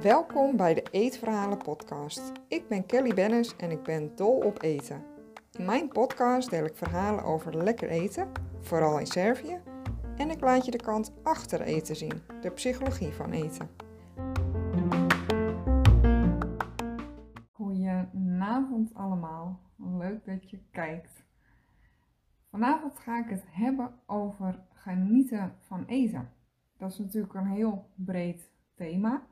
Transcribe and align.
Welkom 0.00 0.56
bij 0.56 0.74
de 0.74 0.86
Eetverhalen 0.90 1.58
podcast. 1.58 2.32
Ik 2.48 2.68
ben 2.68 2.86
Kelly 2.86 3.14
Bennis 3.14 3.56
en 3.56 3.70
ik 3.70 3.82
ben 3.82 4.16
dol 4.16 4.36
op 4.36 4.62
eten. 4.62 5.04
In 5.52 5.64
mijn 5.64 5.88
podcast 5.88 6.50
deel 6.50 6.64
ik 6.64 6.76
verhalen 6.76 7.24
over 7.24 7.56
lekker 7.56 7.88
eten, 7.88 8.32
vooral 8.60 8.98
in 8.98 9.06
Servië, 9.06 9.60
en 10.16 10.30
ik 10.30 10.40
laat 10.40 10.64
je 10.64 10.70
de 10.70 10.82
kant 10.82 11.12
achter 11.22 11.60
eten 11.60 11.96
zien, 11.96 12.22
de 12.40 12.50
psychologie 12.50 13.12
van 13.12 13.30
eten. 13.30 13.70
Goedenavond 17.52 18.94
allemaal, 18.94 19.60
leuk 19.76 20.24
dat 20.24 20.50
je 20.50 20.58
kijkt. 20.70 21.24
Vanavond 22.50 22.98
ga 22.98 23.18
ik 23.18 23.30
het 23.30 23.44
hebben 23.46 24.00
over 24.06 24.70
genieten 24.82 25.52
van 25.58 25.84
eten. 25.84 26.28
Dat 26.76 26.90
is 26.90 26.98
natuurlijk 26.98 27.34
een 27.34 27.46
heel 27.46 27.90
breed 27.94 28.50
thema. 28.74 29.22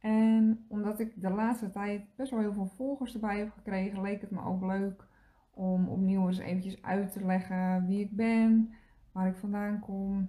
En 0.00 0.64
omdat 0.68 1.00
ik 1.00 1.20
de 1.20 1.30
laatste 1.30 1.70
tijd 1.70 2.16
best 2.16 2.30
wel 2.30 2.40
heel 2.40 2.52
veel 2.52 2.72
volgers 2.76 3.14
erbij 3.14 3.38
heb 3.38 3.50
gekregen, 3.50 4.00
leek 4.00 4.20
het 4.20 4.30
me 4.30 4.44
ook 4.44 4.62
leuk 4.62 5.06
om 5.50 5.88
opnieuw 5.88 6.26
eens 6.26 6.38
eventjes 6.38 6.82
uit 6.82 7.12
te 7.12 7.24
leggen 7.24 7.86
wie 7.86 8.00
ik 8.00 8.16
ben, 8.16 8.74
waar 9.12 9.28
ik 9.28 9.36
vandaan 9.36 9.80
kom, 9.80 10.28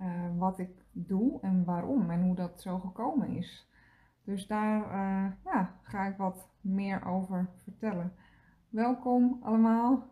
uh, 0.00 0.38
wat 0.38 0.58
ik 0.58 0.84
doe 0.92 1.40
en 1.40 1.64
waarom 1.64 2.10
en 2.10 2.22
hoe 2.22 2.34
dat 2.34 2.62
zo 2.62 2.78
gekomen 2.78 3.28
is. 3.28 3.70
Dus 4.24 4.46
daar 4.46 4.80
uh, 4.80 5.32
ja, 5.44 5.74
ga 5.82 6.06
ik 6.06 6.16
wat 6.16 6.48
meer 6.60 7.04
over 7.04 7.48
vertellen. 7.62 8.12
Welkom 8.68 9.38
allemaal. 9.42 10.10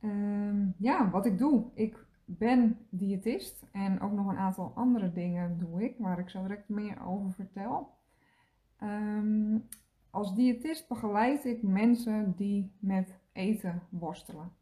Uh, 0.00 0.68
ja, 0.78 1.10
wat 1.10 1.26
ik 1.26 1.38
doe. 1.38 1.64
Ik 1.74 2.03
ben 2.24 2.78
diëtist 2.90 3.66
en 3.72 4.00
ook 4.00 4.12
nog 4.12 4.26
een 4.26 4.38
aantal 4.38 4.72
andere 4.74 5.12
dingen 5.12 5.58
doe 5.58 5.84
ik, 5.84 5.94
waar 5.98 6.18
ik 6.18 6.28
zo 6.28 6.42
direct 6.42 6.68
meer 6.68 7.06
over 7.06 7.32
vertel. 7.32 7.92
Um, 8.82 9.68
als 10.10 10.34
diëtist 10.34 10.88
begeleid 10.88 11.44
ik 11.44 11.62
mensen 11.62 12.32
die 12.36 12.72
met 12.78 13.18
eten 13.32 13.82
worstelen. 13.88 14.52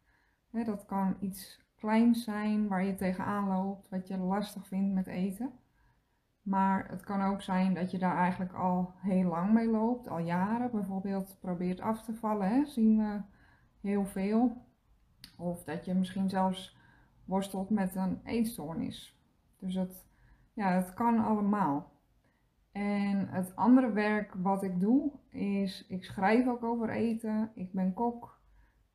dat 0.50 0.84
kan 0.86 1.16
iets 1.20 1.60
kleins 1.77 2.24
zijn 2.24 2.69
waar 2.69 2.84
je 2.84 2.94
tegenaan 2.94 3.48
loopt, 3.48 3.88
wat 3.88 4.08
je 4.08 4.19
lastig 4.19 4.66
vindt 4.66 4.94
met 4.94 5.06
eten. 5.06 5.52
Maar 6.42 6.88
het 6.88 7.02
kan 7.02 7.22
ook 7.22 7.42
zijn 7.42 7.74
dat 7.74 7.91
je 7.91 7.98
daar 7.98 8.16
eigenlijk 8.16 8.52
al 8.52 8.92
heel 8.97 9.28
lang 9.28 9.52
mee 9.52 9.69
loopt, 9.69 10.08
al 10.08 10.19
jaren. 10.19 10.70
Bijvoorbeeld 10.70 11.36
probeert 11.41 11.80
af 11.80 12.02
te 12.02 12.14
vallen, 12.14 12.48
hè, 12.48 12.64
zien 12.64 12.98
we 12.98 13.20
heel 13.80 14.04
veel. 14.04 14.56
Of 15.38 15.64
dat 15.64 15.84
je 15.84 15.94
misschien 15.94 16.28
zelfs 16.28 16.76
worstelt 17.25 17.70
met 17.70 17.97
een 17.97 18.20
eetstoornis. 18.25 19.20
Dus 19.59 19.75
het, 19.75 20.06
ja, 20.53 20.73
het 20.75 20.95
kan 20.95 21.25
allemaal. 21.25 21.92
En 22.73 23.28
het 23.28 23.56
andere 23.56 23.92
werk 23.92 24.34
wat 24.34 24.62
ik 24.62 24.81
doe 24.81 25.12
is, 25.28 25.87
ik 25.89 26.05
schrijf 26.05 26.47
ook 26.47 26.62
over 26.65 26.91
eten. 26.91 27.50
Ik 27.55 27.73
ben 27.73 27.93
kok. 27.93 28.41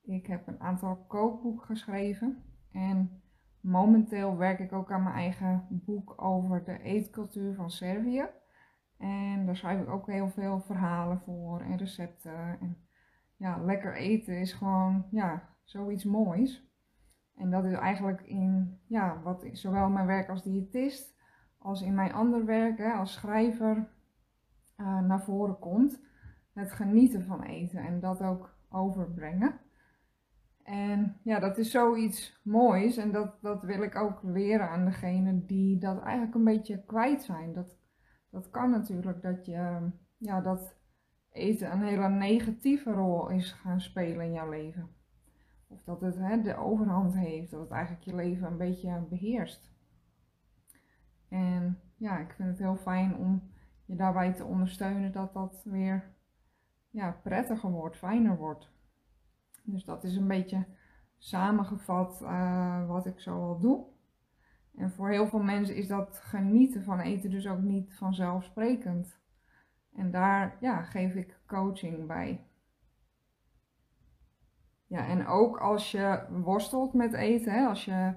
Ik 0.01 0.27
heb 0.27 0.47
een 0.47 0.59
aantal 0.59 0.95
kookboeken 0.95 1.65
geschreven. 1.65 2.43
En 2.71 3.21
momenteel 3.61 4.37
werk 4.37 4.59
ik 4.59 4.73
ook 4.73 4.91
aan 4.91 5.03
mijn 5.03 5.15
eigen 5.15 5.67
boek 5.69 6.21
over 6.21 6.63
de 6.63 6.81
eetcultuur 6.81 7.55
van 7.55 7.69
Servië. 7.69 8.25
En 8.97 9.45
daar 9.45 9.55
schrijf 9.55 9.81
ik 9.81 9.89
ook 9.89 10.07
heel 10.07 10.29
veel 10.29 10.59
verhalen 10.59 11.19
voor 11.19 11.61
en 11.61 11.77
recepten. 11.77 12.59
En 12.59 12.77
ja, 13.35 13.57
lekker 13.57 13.95
eten 13.95 14.39
is 14.39 14.53
gewoon 14.53 15.05
ja, 15.11 15.55
zoiets 15.63 16.03
moois. 16.03 16.66
En 17.37 17.49
dat 17.49 17.65
is 17.65 17.73
eigenlijk 17.73 18.21
in 18.21 18.79
ja, 18.87 19.21
wat 19.23 19.45
zowel 19.51 19.89
mijn 19.89 20.07
werk 20.07 20.29
als 20.29 20.43
diëtist 20.43 21.15
als 21.57 21.81
in 21.81 21.95
mijn 21.95 22.13
ander 22.13 22.45
werk 22.45 22.77
hè, 22.77 22.91
als 22.91 23.13
schrijver 23.13 23.87
uh, 24.77 25.01
naar 25.01 25.23
voren 25.23 25.59
komt. 25.59 26.01
Het 26.53 26.71
genieten 26.71 27.23
van 27.23 27.43
eten 27.43 27.79
en 27.79 27.99
dat 27.99 28.21
ook 28.21 28.55
overbrengen. 28.69 29.59
En 30.63 31.17
ja, 31.23 31.39
dat 31.39 31.57
is 31.57 31.71
zoiets 31.71 32.39
moois 32.43 32.97
en 32.97 33.11
dat, 33.11 33.41
dat 33.41 33.63
wil 33.63 33.81
ik 33.81 33.95
ook 33.95 34.23
leren 34.23 34.69
aan 34.69 34.85
degenen 34.85 35.45
die 35.45 35.77
dat 35.77 36.01
eigenlijk 36.01 36.35
een 36.35 36.43
beetje 36.43 36.83
kwijt 36.85 37.23
zijn. 37.23 37.53
Dat, 37.53 37.77
dat 38.29 38.49
kan 38.49 38.69
natuurlijk 38.69 39.21
dat 39.21 39.45
je, 39.45 39.89
ja, 40.17 40.41
dat 40.41 40.75
eten 41.31 41.71
een 41.71 41.83
hele 41.83 42.09
negatieve 42.09 42.91
rol 42.91 43.29
is 43.29 43.51
gaan 43.51 43.81
spelen 43.81 44.25
in 44.25 44.33
jouw 44.33 44.49
leven. 44.49 44.96
Of 45.67 45.83
dat 45.83 46.01
het 46.01 46.15
hè, 46.17 46.41
de 46.41 46.55
overhand 46.55 47.13
heeft, 47.13 47.51
dat 47.51 47.59
het 47.59 47.71
eigenlijk 47.71 48.03
je 48.03 48.15
leven 48.15 48.47
een 48.47 48.57
beetje 48.57 49.05
beheerst. 49.09 49.71
En 51.29 51.79
ja, 51.95 52.17
ik 52.17 52.33
vind 52.33 52.49
het 52.49 52.59
heel 52.59 52.75
fijn 52.75 53.15
om 53.15 53.51
je 53.85 53.95
daarbij 53.95 54.33
te 54.33 54.45
ondersteunen 54.45 55.11
dat 55.11 55.33
dat 55.33 55.63
weer 55.63 56.15
ja, 56.89 57.11
prettiger 57.23 57.71
wordt, 57.71 57.97
fijner 57.97 58.37
wordt. 58.37 58.71
Dus 59.63 59.83
dat 59.85 60.03
is 60.03 60.15
een 60.15 60.27
beetje 60.27 60.65
samengevat 61.17 62.21
uh, 62.21 62.87
wat 62.87 63.05
ik 63.05 63.19
zo 63.19 63.41
al 63.41 63.59
doe. 63.59 63.85
En 64.75 64.91
voor 64.91 65.09
heel 65.09 65.27
veel 65.27 65.43
mensen 65.43 65.75
is 65.75 65.87
dat 65.87 66.17
genieten 66.17 66.83
van 66.83 66.99
eten 66.99 67.29
dus 67.29 67.47
ook 67.47 67.61
niet 67.61 67.95
vanzelfsprekend. 67.95 69.19
En 69.93 70.11
daar 70.11 70.57
ja, 70.59 70.83
geef 70.83 71.13
ik 71.13 71.39
coaching 71.45 72.07
bij. 72.07 72.46
Ja, 74.87 75.07
en 75.07 75.27
ook 75.27 75.57
als 75.57 75.91
je 75.91 76.25
worstelt 76.43 76.93
met 76.93 77.13
eten, 77.13 77.53
hè, 77.53 77.65
als 77.65 77.85
je 77.85 78.13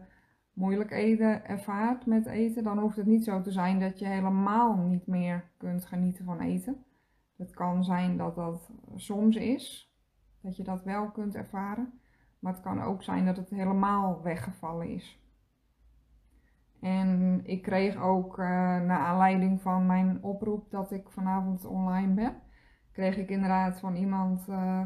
moeilijk 0.53 0.91
eten 0.91 1.47
ervaart 1.47 2.07
met 2.07 2.27
eten, 2.27 2.65
dan 2.65 2.79
hoeft 2.79 2.97
het 2.97 3.07
niet 3.07 3.25
zo 3.25 3.41
te 3.41 3.53
zijn 3.53 3.81
dat 3.81 3.99
je 3.99 4.07
helemaal 4.07 4.77
niet 4.77 5.07
meer 5.07 5.51
kunt 5.57 5.85
genieten 5.85 6.25
van 6.25 6.41
eten. 6.41 6.85
Het 7.37 7.55
kan 7.55 7.85
zijn 7.85 8.17
dat 8.17 8.35
dat 8.35 8.71
soms 8.95 9.37
is, 9.37 9.95
dat 10.41 10.57
je 10.57 10.63
dat 10.63 10.85
wel 10.85 11.11
kunt 11.11 11.35
ervaren. 11.35 12.01
Maar 12.39 12.53
het 12.53 12.63
kan 12.63 12.83
ook 12.83 13.03
zijn 13.03 13.25
dat 13.25 13.37
het 13.37 13.51
helemaal 13.51 14.23
weggevallen 14.23 14.89
is. 14.89 15.21
En 16.81 17.41
ik 17.45 17.63
kreeg 17.63 17.97
ook, 17.97 18.39
uh, 18.39 18.47
naar 18.81 18.99
aanleiding 18.99 19.61
van 19.61 19.87
mijn 19.87 20.23
oproep 20.23 20.71
dat 20.71 20.93
ik 20.93 21.11
vanavond 21.11 21.65
online 21.65 22.15
ben, 22.15 22.35
kreeg 22.93 23.17
ik 23.17 23.31
inderdaad 23.31 23.81
van 23.81 23.95
iemand 23.95 24.47
uh, 24.49 24.83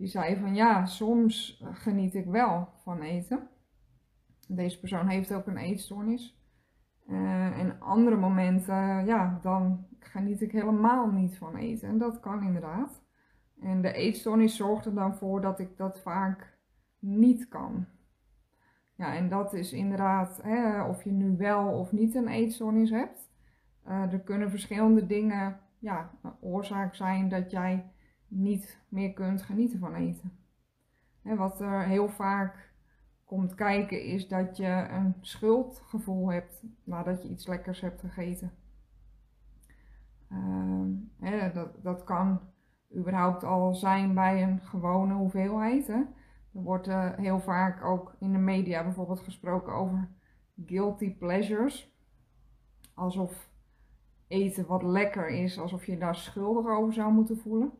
die 0.00 0.08
zei 0.08 0.36
van 0.36 0.54
ja, 0.54 0.86
soms 0.86 1.62
geniet 1.72 2.14
ik 2.14 2.24
wel 2.24 2.68
van 2.82 3.00
eten. 3.00 3.48
Deze 4.48 4.80
persoon 4.80 5.08
heeft 5.08 5.32
ook 5.32 5.46
een 5.46 5.56
eetstoornis. 5.56 6.38
Uh, 7.08 7.58
en 7.58 7.80
andere 7.80 8.16
momenten, 8.16 9.04
ja, 9.06 9.38
dan 9.42 9.86
geniet 9.98 10.40
ik 10.40 10.52
helemaal 10.52 11.10
niet 11.10 11.36
van 11.38 11.56
eten. 11.56 11.88
En 11.88 11.98
dat 11.98 12.20
kan 12.20 12.42
inderdaad. 12.42 13.02
En 13.60 13.82
de 13.82 13.92
eetstoornis 13.92 14.56
zorgt 14.56 14.86
er 14.86 14.94
dan 14.94 15.16
voor 15.16 15.40
dat 15.40 15.58
ik 15.58 15.76
dat 15.76 16.00
vaak 16.00 16.58
niet 16.98 17.48
kan. 17.48 17.86
Ja, 18.94 19.14
en 19.14 19.28
dat 19.28 19.54
is 19.54 19.72
inderdaad, 19.72 20.40
hè, 20.42 20.82
of 20.82 21.04
je 21.04 21.12
nu 21.12 21.36
wel 21.36 21.78
of 21.78 21.92
niet 21.92 22.14
een 22.14 22.28
eetstoornis 22.28 22.90
hebt. 22.90 23.30
Uh, 23.88 24.12
er 24.12 24.20
kunnen 24.20 24.50
verschillende 24.50 25.06
dingen 25.06 25.60
ja, 25.78 26.10
oorzaak 26.40 26.94
zijn 26.94 27.28
dat 27.28 27.50
jij 27.50 27.90
niet 28.30 28.78
meer 28.88 29.12
kunt 29.12 29.42
genieten 29.42 29.78
van 29.78 29.94
eten. 29.94 30.32
En 31.22 31.36
wat 31.36 31.60
er 31.60 31.84
heel 31.84 32.08
vaak 32.08 32.72
komt 33.24 33.54
kijken 33.54 34.04
is 34.04 34.28
dat 34.28 34.56
je 34.56 34.86
een 34.90 35.14
schuldgevoel 35.20 36.32
hebt 36.32 36.62
nadat 36.84 37.22
je 37.22 37.28
iets 37.28 37.46
lekkers 37.46 37.80
hebt 37.80 38.00
gegeten. 38.00 38.52
Uh, 40.32 41.54
dat, 41.54 41.82
dat 41.82 42.04
kan 42.04 42.40
überhaupt 42.96 43.44
al 43.44 43.74
zijn 43.74 44.14
bij 44.14 44.42
een 44.42 44.60
gewone 44.60 45.14
hoeveelheid. 45.14 45.86
Hè. 45.86 46.02
Er 46.54 46.62
wordt 46.62 46.88
uh, 46.88 47.14
heel 47.16 47.40
vaak 47.40 47.84
ook 47.84 48.16
in 48.18 48.32
de 48.32 48.38
media 48.38 48.82
bijvoorbeeld 48.82 49.20
gesproken 49.20 49.72
over 49.72 50.08
guilty 50.66 51.16
pleasures. 51.16 51.94
Alsof 52.94 53.50
eten 54.26 54.66
wat 54.66 54.82
lekker 54.82 55.28
is, 55.28 55.58
alsof 55.58 55.86
je 55.86 55.98
daar 55.98 56.16
schuldig 56.16 56.66
over 56.66 56.92
zou 56.92 57.12
moeten 57.12 57.38
voelen. 57.38 57.72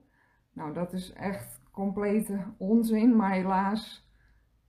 Nou, 0.53 0.73
dat 0.73 0.93
is 0.93 1.13
echt 1.13 1.61
complete 1.71 2.45
onzin, 2.57 3.17
maar 3.17 3.33
helaas 3.33 4.11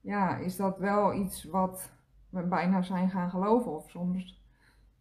ja, 0.02 0.36
is 0.36 0.56
dat 0.56 0.78
wel 0.78 1.14
iets 1.14 1.44
wat 1.44 1.92
we 2.28 2.42
bijna 2.42 2.82
zijn 2.82 3.10
gaan 3.10 3.30
geloven 3.30 3.72
of 3.76 3.90
soms 3.90 4.42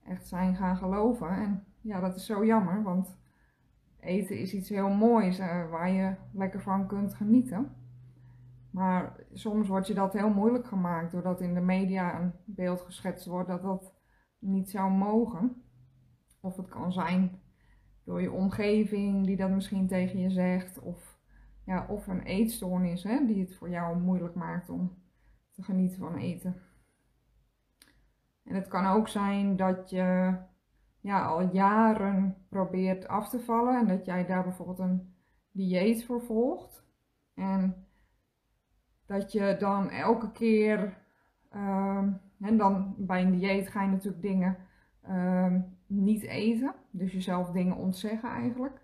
echt 0.04 0.28
zijn 0.28 0.56
gaan 0.56 0.78
geloven. 0.78 1.30
En 1.30 1.66
ja, 1.82 2.00
dat 2.00 2.16
is 2.16 2.26
zo 2.26 2.46
jammer, 2.46 2.84
want 2.84 3.18
eten 4.00 4.40
is 4.40 4.54
iets 4.54 4.70
heel 4.70 4.90
moois 4.90 5.40
uh, 5.40 5.70
waar 5.70 5.90
je 5.90 6.16
lekker 6.34 6.62
van 6.62 6.88
kunt 6.88 7.14
genieten. 7.14 7.76
Maar 8.72 9.16
soms 9.34 9.68
wordt 9.68 9.88
je 9.88 9.94
dat 9.94 10.14
heel 10.14 10.30
moeilijk 10.30 10.66
gemaakt 10.66 11.12
doordat 11.12 11.42
in 11.42 11.54
de 11.54 11.62
media 11.62 12.20
een 12.20 12.32
beeld 12.46 12.82
geschetst 12.82 13.26
wordt 13.26 13.50
dat 13.50 13.62
dat 13.62 13.94
niet 14.40 14.70
zou 14.70 14.92
mogen. 14.92 15.64
Of 16.40 16.58
het 16.58 16.70
kan 16.70 16.92
zijn 16.92 17.40
door 18.04 18.22
je 18.22 18.32
omgeving 18.32 19.26
die 19.26 19.36
dat 19.36 19.50
misschien 19.50 19.88
tegen 19.88 20.20
je 20.20 20.30
zegt. 20.30 20.80
Of, 20.80 21.20
ja, 21.66 21.86
of 21.90 22.08
een 22.08 22.22
eetstoornis 22.22 23.04
hè, 23.04 23.26
die 23.26 23.42
het 23.42 23.56
voor 23.56 23.70
jou 23.70 23.98
moeilijk 23.98 24.36
maakt 24.36 24.70
om 24.70 24.98
te 25.52 25.64
genieten 25.64 26.00
van 26.00 26.16
eten. 26.16 26.56
En 28.44 28.56
het 28.56 28.68
kan 28.68 28.86
ook 28.86 29.08
zijn 29.08 29.56
dat 29.56 29.90
je 29.90 30.36
ja, 31.02 31.26
al 31.26 31.42
jaren 31.54 32.36
probeert 32.50 33.08
af 33.08 33.30
te 33.30 33.40
vallen 33.40 33.80
en 33.80 33.88
dat 33.88 34.06
jij 34.06 34.26
daar 34.26 34.44
bijvoorbeeld 34.44 34.80
een 34.80 35.14
dieet 35.52 36.06
voor 36.06 36.22
volgt. 36.22 36.84
En 37.34 37.86
dat 39.06 39.32
je 39.32 39.56
dan 39.60 39.90
elke 39.90 40.32
keer, 40.32 40.98
um, 41.56 42.22
en 42.40 42.58
dan 42.58 42.96
bij 42.98 43.22
een 43.22 43.32
dieet 43.32 43.68
ga 43.68 43.84
je 43.84 43.90
natuurlijk 43.90 44.22
dingen 44.22 44.58
um, 45.10 45.78
niet 46.00 46.24
eten, 46.24 46.76
dus 46.92 47.12
jezelf 47.12 47.52
dingen 47.52 47.76
ontzeggen 47.76 48.30
eigenlijk. 48.30 48.82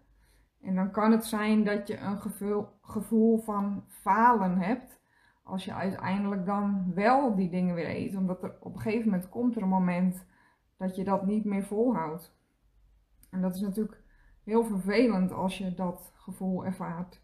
En 0.61 0.75
dan 0.75 0.91
kan 0.91 1.11
het 1.11 1.25
zijn 1.25 1.63
dat 1.63 1.87
je 1.87 1.97
een 1.97 2.21
gevoel, 2.21 2.67
gevoel 2.81 3.39
van 3.39 3.83
falen 3.87 4.57
hebt 4.57 4.99
als 5.43 5.65
je 5.65 5.73
uiteindelijk 5.73 6.45
dan 6.45 6.93
wel 6.93 7.35
die 7.35 7.49
dingen 7.49 7.75
weer 7.75 7.89
eet. 7.89 8.15
Omdat 8.15 8.43
er 8.43 8.57
op 8.59 8.75
een 8.75 8.81
gegeven 8.81 9.09
moment 9.09 9.29
komt 9.29 9.55
er 9.55 9.61
een 9.61 9.67
moment 9.69 10.25
dat 10.77 10.95
je 10.95 11.03
dat 11.03 11.25
niet 11.25 11.45
meer 11.45 11.63
volhoudt. 11.63 12.35
En 13.29 13.41
dat 13.41 13.55
is 13.55 13.61
natuurlijk 13.61 14.03
heel 14.43 14.63
vervelend 14.63 15.31
als 15.31 15.57
je 15.57 15.73
dat 15.73 16.13
gevoel 16.15 16.65
ervaart. 16.65 17.21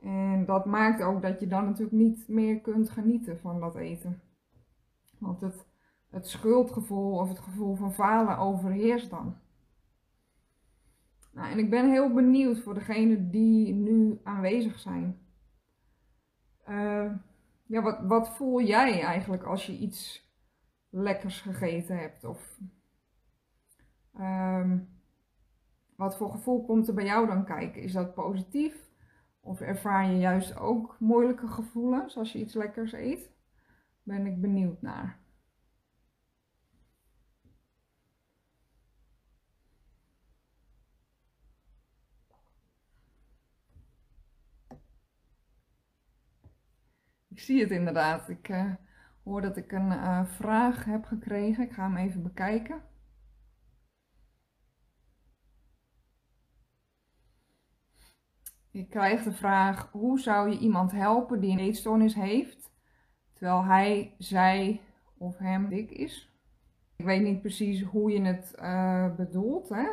En 0.00 0.44
dat 0.44 0.64
maakt 0.64 1.02
ook 1.02 1.22
dat 1.22 1.40
je 1.40 1.46
dan 1.46 1.64
natuurlijk 1.64 1.96
niet 1.96 2.28
meer 2.28 2.60
kunt 2.60 2.90
genieten 2.90 3.38
van 3.38 3.60
dat 3.60 3.76
eten. 3.76 4.22
Want 5.18 5.40
het, 5.40 5.66
het 6.10 6.28
schuldgevoel 6.28 7.18
of 7.18 7.28
het 7.28 7.38
gevoel 7.38 7.74
van 7.74 7.92
falen 7.92 8.38
overheerst 8.38 9.10
dan. 9.10 9.36
Nou, 11.32 11.50
en 11.50 11.58
ik 11.58 11.70
ben 11.70 11.90
heel 11.90 12.12
benieuwd 12.12 12.60
voor 12.60 12.74
degenen 12.74 13.30
die 13.30 13.74
nu 13.74 14.20
aanwezig 14.24 14.78
zijn. 14.78 15.18
Uh, 16.68 17.12
ja, 17.66 17.82
wat, 17.82 18.00
wat 18.02 18.36
voel 18.36 18.62
jij 18.62 19.02
eigenlijk 19.02 19.42
als 19.42 19.66
je 19.66 19.78
iets 19.78 20.28
lekkers 20.88 21.40
gegeten 21.40 21.98
hebt? 21.98 22.24
Of 22.24 22.58
um, 24.18 24.88
wat 25.96 26.16
voor 26.16 26.30
gevoel 26.30 26.64
komt 26.64 26.88
er 26.88 26.94
bij 26.94 27.04
jou 27.04 27.26
dan 27.26 27.44
kijken? 27.44 27.82
Is 27.82 27.92
dat 27.92 28.14
positief? 28.14 28.88
Of 29.40 29.60
ervaar 29.60 30.10
je 30.10 30.18
juist 30.18 30.58
ook 30.58 30.96
moeilijke 30.98 31.48
gevoelens 31.48 32.16
als 32.16 32.32
je 32.32 32.38
iets 32.38 32.54
lekkers 32.54 32.92
eet? 32.92 33.30
Ben 34.02 34.26
ik 34.26 34.40
benieuwd 34.40 34.82
naar. 34.82 35.19
Zie 47.40 47.60
het 47.60 47.70
inderdaad. 47.70 48.28
Ik 48.28 48.48
uh, 48.48 48.72
hoor 49.24 49.40
dat 49.40 49.56
ik 49.56 49.72
een 49.72 49.90
uh, 49.90 50.24
vraag 50.24 50.84
heb 50.84 51.04
gekregen. 51.04 51.64
Ik 51.64 51.72
ga 51.72 51.82
hem 51.82 51.96
even 51.96 52.22
bekijken. 52.22 52.82
Ik 58.70 58.90
krijg 58.90 59.22
de 59.22 59.32
vraag: 59.32 59.88
hoe 59.92 60.20
zou 60.20 60.50
je 60.50 60.58
iemand 60.58 60.92
helpen 60.92 61.40
die 61.40 61.52
een 61.52 61.58
eetstoornis 61.58 62.14
heeft, 62.14 62.72
terwijl 63.32 63.64
hij, 63.64 64.14
zij 64.18 64.80
of 65.18 65.38
hem 65.38 65.68
dik 65.68 65.90
is? 65.90 66.34
Ik 66.96 67.04
weet 67.04 67.22
niet 67.22 67.40
precies 67.40 67.82
hoe 67.82 68.10
je 68.10 68.22
het 68.22 68.54
uh, 68.60 69.14
bedoelt. 69.14 69.68
Hè? 69.68 69.88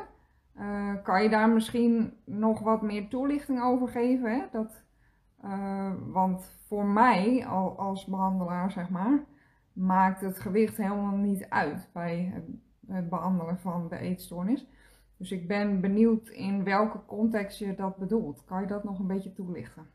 kan 1.04 1.24
je 1.24 1.30
daar 1.30 1.50
misschien 1.50 2.18
nog 2.26 2.60
wat 2.60 2.82
meer 2.82 3.08
toelichting 3.08 3.62
over 3.62 3.88
geven? 3.88 4.32
Hè? 4.32 4.46
Dat, 4.52 4.87
want 6.12 6.52
voor 6.68 6.86
mij 6.86 7.46
als 7.78 8.06
behandelaar, 8.06 8.72
zeg 8.72 8.90
maar, 8.90 9.24
maakt 9.74 10.22
het 10.22 10.40
gewicht 10.40 10.78
helemaal 10.78 11.16
niet 11.18 11.50
uit 11.50 11.90
bij 11.94 12.32
het, 12.34 13.10
behandelen 13.10 13.60
van 13.60 13.88
de 13.88 13.98
eetstoornis. 13.98 14.66
Dus 15.18 15.32
ik 15.32 15.48
ben 15.48 15.82
benieuwd 15.82 16.30
in 16.30 16.64
welke 16.64 17.06
context 17.06 17.60
je 17.60 17.76
dat 17.76 17.98
bedoelt. 17.98 18.46
Kan 18.46 18.62
je 18.62 18.68
dat 18.68 18.84
nog 18.84 19.00
een 19.00 19.08
beetje 19.08 19.34
toelichten? 19.34 19.90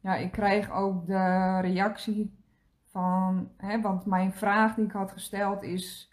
Ja, 0.00 0.16
ik 0.16 0.32
krijg 0.32 0.70
ook 0.70 1.06
de 1.06 1.58
reactie 1.60 2.38
van, 2.84 3.50
hè, 3.56 3.80
want 3.80 4.06
mijn 4.06 4.32
vraag 4.32 4.74
die 4.74 4.84
ik 4.84 4.92
had 4.92 5.12
gesteld 5.12 5.62
is 5.62 6.09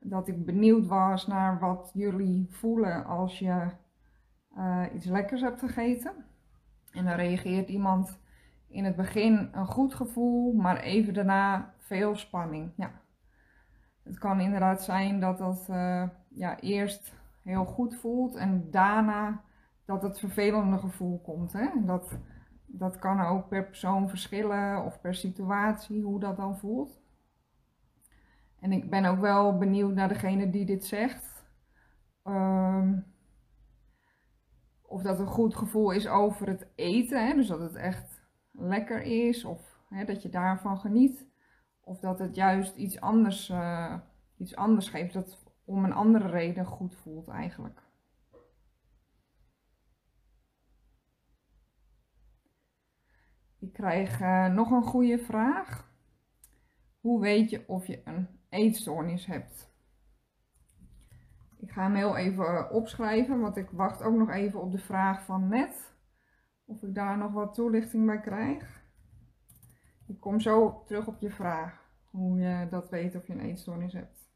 dat 0.00 0.28
ik 0.28 0.44
benieuwd 0.44 0.86
was 0.86 1.26
naar 1.26 1.58
wat 1.58 1.90
jullie 1.94 2.46
voelen 2.50 3.04
als 3.04 3.38
je 3.38 3.66
uh, 4.58 4.82
iets 4.94 5.06
lekkers 5.06 5.40
hebt 5.40 5.60
gegeten. 5.60 6.12
En 6.92 7.04
dan 7.04 7.14
reageert 7.14 7.68
iemand 7.68 8.18
in 8.68 8.84
het 8.84 8.96
begin 8.96 9.48
een 9.52 9.66
goed 9.66 9.94
gevoel, 9.94 10.52
maar 10.52 10.80
even 10.80 11.14
daarna 11.14 11.74
veel 11.78 12.16
spanning. 12.16 12.72
Ja. 12.76 12.90
Het 14.02 14.18
kan 14.18 14.40
inderdaad 14.40 14.82
zijn 14.82 15.20
dat 15.20 15.38
dat 15.38 15.66
uh, 15.70 16.08
ja, 16.28 16.60
eerst 16.60 17.14
heel 17.42 17.64
goed 17.64 17.94
voelt 17.94 18.34
en 18.34 18.70
daarna 18.70 19.42
dat 19.84 20.02
het 20.02 20.18
vervelende 20.18 20.78
gevoel 20.78 21.20
komt. 21.20 21.52
Hè? 21.52 21.68
Dat, 21.84 22.18
dat 22.66 22.98
kan 22.98 23.20
ook 23.20 23.48
per 23.48 23.64
persoon 23.64 24.08
verschillen 24.08 24.84
of 24.84 25.00
per 25.00 25.14
situatie 25.14 26.02
hoe 26.02 26.20
dat 26.20 26.36
dan 26.36 26.58
voelt. 26.58 27.00
En 28.66 28.72
ik 28.72 28.90
ben 28.90 29.04
ook 29.04 29.20
wel 29.20 29.58
benieuwd 29.58 29.94
naar 29.94 30.08
degene 30.08 30.50
die 30.50 30.64
dit 30.64 30.84
zegt. 30.84 31.44
Um, 32.24 33.14
of 34.82 35.02
dat 35.02 35.20
een 35.20 35.26
goed 35.26 35.56
gevoel 35.56 35.90
is 35.90 36.08
over 36.08 36.48
het 36.48 36.66
eten. 36.74 37.26
Hè? 37.26 37.34
Dus 37.34 37.46
dat 37.46 37.60
het 37.60 37.74
echt 37.74 38.22
lekker 38.52 39.02
is. 39.02 39.44
Of 39.44 39.80
hè, 39.88 40.04
dat 40.04 40.22
je 40.22 40.28
daarvan 40.28 40.78
geniet. 40.78 41.26
Of 41.80 42.00
dat 42.00 42.18
het 42.18 42.34
juist 42.34 42.76
iets 42.76 43.00
anders, 43.00 43.48
uh, 43.48 43.98
iets 44.36 44.56
anders 44.56 44.88
geeft. 44.88 45.14
Dat 45.14 45.44
om 45.64 45.84
een 45.84 45.92
andere 45.92 46.28
reden 46.28 46.64
goed 46.64 46.94
voelt 46.94 47.28
eigenlijk. 47.28 47.82
Ik 53.58 53.72
krijg 53.72 54.20
uh, 54.20 54.46
nog 54.46 54.70
een 54.70 54.82
goede 54.82 55.18
vraag. 55.18 55.90
Hoe 57.00 57.20
weet 57.20 57.50
je 57.50 57.68
of 57.68 57.86
je 57.86 58.00
een 58.04 58.35
eetstoornis 58.48 59.26
hebt. 59.26 59.74
Ik 61.58 61.70
ga 61.70 61.82
hem 61.82 61.94
heel 61.94 62.16
even 62.16 62.70
opschrijven, 62.70 63.40
want 63.40 63.56
ik 63.56 63.70
wacht 63.70 64.02
ook 64.02 64.16
nog 64.16 64.30
even 64.30 64.60
op 64.60 64.72
de 64.72 64.78
vraag 64.78 65.24
van 65.24 65.48
net. 65.48 65.94
Of 66.64 66.82
ik 66.82 66.94
daar 66.94 67.18
nog 67.18 67.32
wat 67.32 67.54
toelichting 67.54 68.06
bij 68.06 68.20
krijg. 68.20 68.84
Ik 70.06 70.20
kom 70.20 70.40
zo 70.40 70.82
terug 70.86 71.06
op 71.06 71.20
je 71.20 71.30
vraag, 71.30 71.90
hoe 72.10 72.38
je 72.38 72.66
dat 72.70 72.90
weet 72.90 73.16
of 73.16 73.26
je 73.26 73.32
een 73.32 73.40
eetstoornis 73.40 73.92
hebt. 73.92 74.28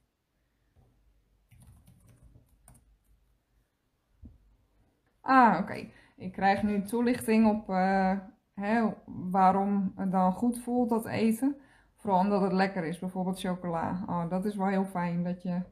Ah, 5.20 5.58
oké. 5.60 5.88
Ik 6.16 6.32
krijg 6.32 6.62
nu 6.62 6.82
toelichting 6.82 7.48
op 7.48 7.68
uh, 7.68 8.18
hè, 8.54 8.92
waarom 9.06 9.92
het 9.96 10.12
dan 10.12 10.32
goed 10.32 10.62
voelt, 10.62 10.88
dat 10.88 11.06
eten. 11.06 11.56
Vooral 12.00 12.20
omdat 12.20 12.40
het 12.40 12.52
lekker 12.52 12.84
is, 12.84 12.98
bijvoorbeeld 12.98 13.40
chocola. 13.40 14.04
Oh, 14.06 14.30
dat 14.30 14.44
is 14.44 14.56
wel 14.56 14.66
heel 14.66 14.84
fijn 14.84 15.24
dat 15.24 15.42
je 15.42 15.62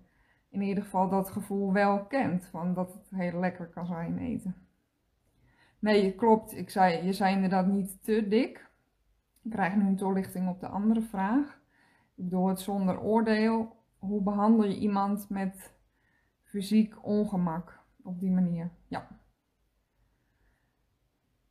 in 0.48 0.62
ieder 0.62 0.84
geval 0.84 1.08
dat 1.08 1.30
gevoel 1.30 1.72
wel 1.72 2.04
kent. 2.04 2.46
Van 2.46 2.74
dat 2.74 2.92
het 2.92 3.10
heel 3.10 3.38
lekker 3.38 3.66
kan 3.66 3.86
zijn 3.86 4.18
eten. 4.18 4.54
Nee, 5.78 6.14
klopt. 6.14 6.56
Ik 6.56 6.70
zei, 6.70 7.04
je 7.04 7.12
zei 7.12 7.34
inderdaad 7.34 7.66
niet 7.66 8.02
te 8.02 8.28
dik. 8.28 8.70
Ik 9.42 9.50
krijg 9.50 9.74
nu 9.74 9.86
een 9.86 9.96
toelichting 9.96 10.48
op 10.48 10.60
de 10.60 10.68
andere 10.68 11.02
vraag. 11.02 11.60
Ik 12.14 12.30
doe 12.30 12.48
het 12.48 12.60
zonder 12.60 13.00
oordeel. 13.00 13.76
Hoe 13.98 14.22
behandel 14.22 14.64
je 14.64 14.78
iemand 14.78 15.28
met 15.28 15.72
fysiek 16.42 17.04
ongemak 17.04 17.78
op 18.02 18.20
die 18.20 18.30
manier? 18.30 18.70
Ja. 18.88 19.08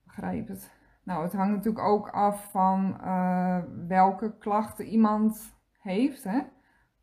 Begrijp 0.03 0.47
het. 0.47 0.76
Nou, 1.07 1.23
het 1.23 1.33
hangt 1.33 1.55
natuurlijk 1.55 1.85
ook 1.85 2.09
af 2.09 2.51
van 2.51 2.97
uh, 3.01 3.59
welke 3.87 4.37
klachten 4.37 4.85
iemand 4.85 5.55
heeft. 5.79 6.23
Hè? 6.23 6.39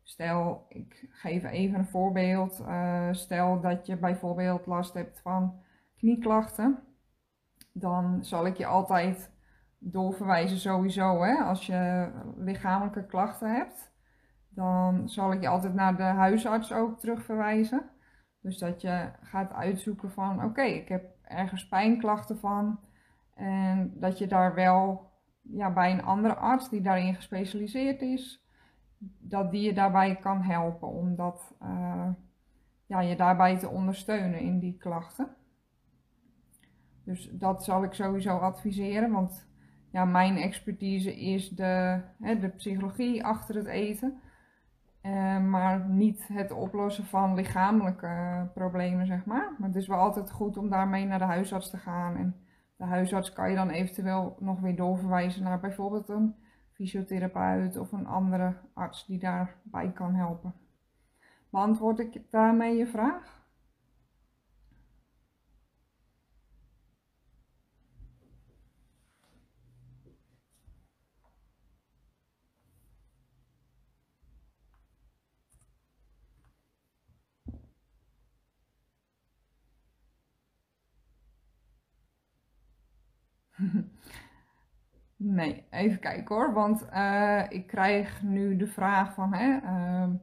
Stel, 0.03 0.65
ik 0.69 1.07
geef 1.09 1.43
even 1.43 1.79
een 1.79 1.87
voorbeeld. 1.87 2.59
Uh, 2.59 3.07
stel 3.11 3.61
dat 3.61 3.85
je 3.85 3.97
bijvoorbeeld 3.97 4.65
last 4.65 4.93
hebt 4.93 5.21
van 5.21 5.61
knieklachten. 5.97 6.79
Dan 7.71 8.25
zal 8.25 8.45
ik 8.45 8.57
je 8.57 8.65
altijd 8.65 9.31
doorverwijzen 9.77 10.57
sowieso. 10.57 11.23
Hè? 11.23 11.33
Als 11.33 11.65
je 11.65 12.11
lichamelijke 12.37 13.05
klachten 13.05 13.53
hebt, 13.53 13.93
dan 14.49 15.09
zal 15.09 15.31
ik 15.31 15.41
je 15.41 15.47
altijd 15.47 15.73
naar 15.73 15.97
de 15.97 16.03
huisarts 16.03 16.73
ook 16.73 16.99
terugverwijzen. 16.99 17.89
Dus 18.41 18.57
dat 18.57 18.81
je 18.81 19.09
gaat 19.21 19.53
uitzoeken 19.53 20.11
van 20.11 20.43
oké, 20.43 20.61
ik 20.63 20.87
heb 20.87 21.05
ergens 21.21 21.67
pijnklachten 21.67 22.37
van 22.37 22.79
en 23.35 23.93
dat 23.95 24.17
je 24.17 24.27
daar 24.27 24.53
wel 24.53 25.11
ja, 25.41 25.73
bij 25.73 25.91
een 25.91 26.03
andere 26.03 26.35
arts 26.35 26.69
die 26.69 26.81
daarin 26.81 27.15
gespecialiseerd 27.15 28.01
is, 28.01 28.45
dat 29.19 29.51
die 29.51 29.61
je 29.61 29.73
daarbij 29.73 30.15
kan 30.15 30.41
helpen 30.41 30.87
om 30.87 31.15
dat, 31.15 31.55
uh, 31.61 32.09
ja, 32.85 32.99
je 32.99 33.15
daarbij 33.15 33.57
te 33.57 33.69
ondersteunen 33.69 34.39
in 34.39 34.59
die 34.59 34.77
klachten. 34.77 35.35
Dus 37.03 37.29
dat 37.31 37.63
zal 37.63 37.83
ik 37.83 37.93
sowieso 37.93 38.37
adviseren, 38.37 39.11
want 39.11 39.47
ja, 39.91 40.05
mijn 40.05 40.37
expertise 40.37 41.15
is 41.15 41.49
de, 41.49 42.01
hè, 42.19 42.39
de 42.39 42.49
psychologie 42.49 43.25
achter 43.25 43.55
het 43.55 43.67
eten. 43.67 44.19
Uh, 45.01 45.39
maar 45.39 45.89
niet 45.89 46.27
het 46.33 46.51
oplossen 46.51 47.05
van 47.05 47.35
lichamelijke 47.35 48.47
problemen, 48.53 49.05
zeg 49.05 49.25
maar. 49.25 49.55
Maar 49.57 49.67
het 49.67 49.77
is 49.77 49.87
wel 49.87 49.97
altijd 49.97 50.31
goed 50.31 50.57
om 50.57 50.69
daarmee 50.69 51.05
naar 51.05 51.19
de 51.19 51.25
huisarts 51.25 51.69
te 51.69 51.77
gaan. 51.77 52.15
En 52.15 52.35
de 52.75 52.83
huisarts 52.83 53.33
kan 53.33 53.49
je 53.49 53.55
dan 53.55 53.69
eventueel 53.69 54.35
nog 54.39 54.59
weer 54.59 54.75
doorverwijzen 54.75 55.43
naar 55.43 55.59
bijvoorbeeld 55.59 56.09
een 56.09 56.35
fysiotherapeut 56.71 57.77
of 57.77 57.91
een 57.91 58.07
andere 58.07 58.55
arts 58.73 59.05
die 59.05 59.19
daarbij 59.19 59.91
kan 59.91 60.15
helpen. 60.15 60.53
Beantwoord 61.49 61.99
ik 61.99 62.21
daarmee 62.31 62.77
je 62.77 62.87
vraag? 62.87 63.44
Nee, 85.17 85.65
even 85.69 85.99
kijken 85.99 86.35
hoor. 86.35 86.53
Want 86.53 86.85
uh, 86.93 87.43
ik 87.49 87.67
krijg 87.67 88.23
nu 88.23 88.55
de 88.57 88.67
vraag 88.67 89.13
van, 89.13 89.33
hè, 89.33 89.59
uh, 89.63 90.13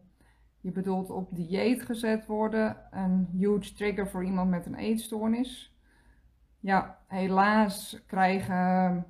je 0.61 0.73
bedoelt 0.73 1.11
op 1.11 1.35
dieet 1.35 1.83
gezet 1.83 2.27
worden. 2.27 2.77
Een 2.91 3.29
huge 3.33 3.75
trigger 3.75 4.09
voor 4.09 4.25
iemand 4.25 4.51
met 4.51 4.67
een 4.67 4.75
eetstoornis. 4.75 5.77
Ja, 6.61 6.99
helaas 7.09 8.05
krijgen 8.07 9.07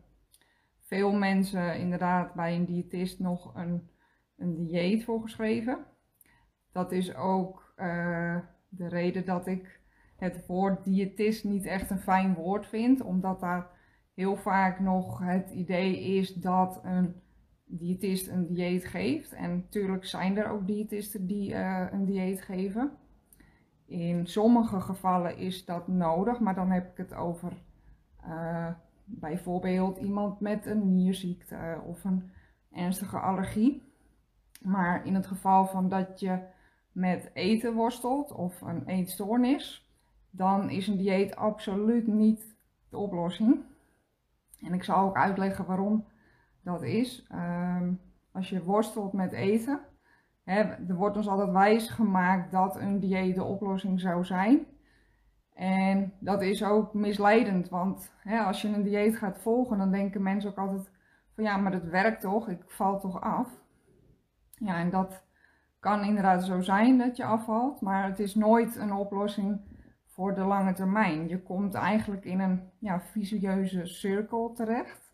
veel 0.81 1.12
mensen 1.12 1.79
inderdaad 1.79 2.35
bij 2.35 2.57
een 2.57 2.64
diëtist 2.64 3.19
nog 3.19 3.55
een, 3.55 3.91
een 4.37 4.55
dieet 4.55 5.05
voorgeschreven. 5.05 5.85
Dat 6.73 6.93
is 6.93 7.14
ook 7.14 7.75
uh, 7.76 8.38
de 8.69 8.88
reden 8.88 9.25
dat 9.25 9.47
ik 9.47 9.81
het 10.17 10.47
woord 10.47 10.85
diëtist 10.85 11.45
niet 11.45 11.67
echt 11.67 11.91
een 11.91 12.00
fijn 12.00 12.35
woord 12.35 12.67
vind. 12.67 13.00
Omdat 13.00 13.41
daar 13.41 13.71
heel 14.14 14.37
vaak 14.37 14.81
nog 14.81 15.19
het 15.19 15.50
idee 15.50 16.00
is 16.00 16.35
dat 16.35 16.81
een 16.85 17.14
diëtist 17.64 18.28
een 18.28 18.47
dieet 18.47 18.85
geeft. 18.85 19.33
En 19.33 19.50
natuurlijk 19.50 20.04
zijn 20.04 20.37
er 20.37 20.50
ook 20.50 20.66
diëtisten 20.66 21.26
die 21.26 21.50
uh, 21.50 21.87
een 21.90 22.04
dieet 22.04 22.42
geven. 22.42 22.90
In 23.87 24.26
sommige 24.26 24.81
gevallen 24.81 25.37
is 25.37 25.64
dat 25.64 25.88
nodig, 25.88 26.40
maar 26.40 26.54
dan 26.54 26.71
heb 26.71 26.90
ik 26.90 26.97
het 26.97 27.14
over 27.14 27.52
uh, 28.26 28.69
bijvoorbeeld 29.04 29.99
iemand 29.99 30.40
met 30.40 30.66
een 30.66 30.95
nierziekte 30.95 31.81
of 31.87 32.04
een 32.04 32.31
ernstige 32.71 33.19
allergie. 33.19 33.83
Maar 34.61 35.07
in 35.07 35.14
het 35.14 35.26
geval 35.26 35.66
van 35.66 35.88
dat 35.88 36.21
je 36.21 36.38
met 36.92 37.31
eten 37.35 37.75
worstelt 37.75 38.33
of 38.33 38.61
een 38.61 38.87
eetstoornis, 38.87 39.90
dan 40.31 40.71
is 40.71 40.87
een 40.87 40.97
dieet 40.97 41.37
absoluut 41.37 42.07
niet 42.07 42.57
de 42.88 42.97
oplossing. 42.97 43.64
En 44.62 44.75
ik 44.75 44.85
zal 44.85 44.97
ook 44.97 45.16
uitleggen 45.16 45.66
waarom 45.66 46.04
dat 46.62 46.83
is. 46.83 47.26
Um, 47.33 48.00
als 48.33 48.49
je 48.49 48.62
worstelt 48.62 49.12
met 49.12 49.33
eten, 49.33 49.81
hè, 50.45 50.61
er 50.61 50.95
wordt 50.95 51.16
ons 51.16 51.28
altijd 51.28 51.50
wijs 51.50 51.88
gemaakt 51.88 52.50
dat 52.50 52.76
een 52.76 53.00
dieet 53.00 53.35
de 53.35 53.45
oplossing 53.45 54.00
zou 54.00 54.25
zijn. 54.25 54.66
En 55.54 56.12
dat 56.19 56.42
is 56.42 56.64
ook 56.64 56.95
misleidend, 56.95 57.69
want 57.69 58.12
hè, 58.19 58.38
als 58.38 58.62
je 58.62 58.69
een 58.69 58.83
dieet 58.83 59.16
gaat 59.16 59.38
volgen, 59.38 59.78
dan 59.78 59.90
denken 59.90 60.23
mensen 60.23 60.50
ook 60.50 60.59
altijd 60.59 60.90
van 61.35 61.45
ja, 61.45 61.57
maar 61.57 61.73
dat 61.73 61.85
werkt 61.85 62.21
toch, 62.21 62.49
ik 62.49 62.62
val 62.66 63.00
toch 63.00 63.21
af. 63.21 63.49
Ja, 64.54 64.78
en 64.78 64.90
dat 64.90 65.25
kan 65.81 66.04
inderdaad 66.04 66.45
zo 66.45 66.61
zijn 66.61 66.99
dat 66.99 67.16
je 67.16 67.25
afvalt, 67.25 67.81
maar 67.81 68.04
het 68.04 68.19
is 68.19 68.35
nooit 68.35 68.76
een 68.76 68.92
oplossing 68.92 69.61
voor 70.12 70.35
de 70.35 70.45
lange 70.45 70.73
termijn. 70.73 71.28
Je 71.28 71.42
komt 71.42 71.75
eigenlijk 71.75 72.25
in 72.25 72.40
een 72.40 72.71
ja, 72.78 73.00
vicieuze 73.00 73.87
cirkel 73.87 74.52
terecht, 74.52 75.12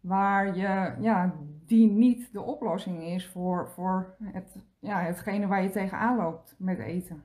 waar 0.00 0.56
je, 0.56 0.94
ja, 1.00 1.34
die 1.66 1.90
niet 1.90 2.32
de 2.32 2.40
oplossing 2.40 3.02
is 3.02 3.28
voor, 3.28 3.70
voor 3.70 4.16
het, 4.22 4.56
ja, 4.78 5.00
hetgene 5.00 5.46
waar 5.46 5.62
je 5.62 5.70
tegenaan 5.70 6.16
loopt 6.16 6.54
met 6.58 6.78
eten. 6.78 7.24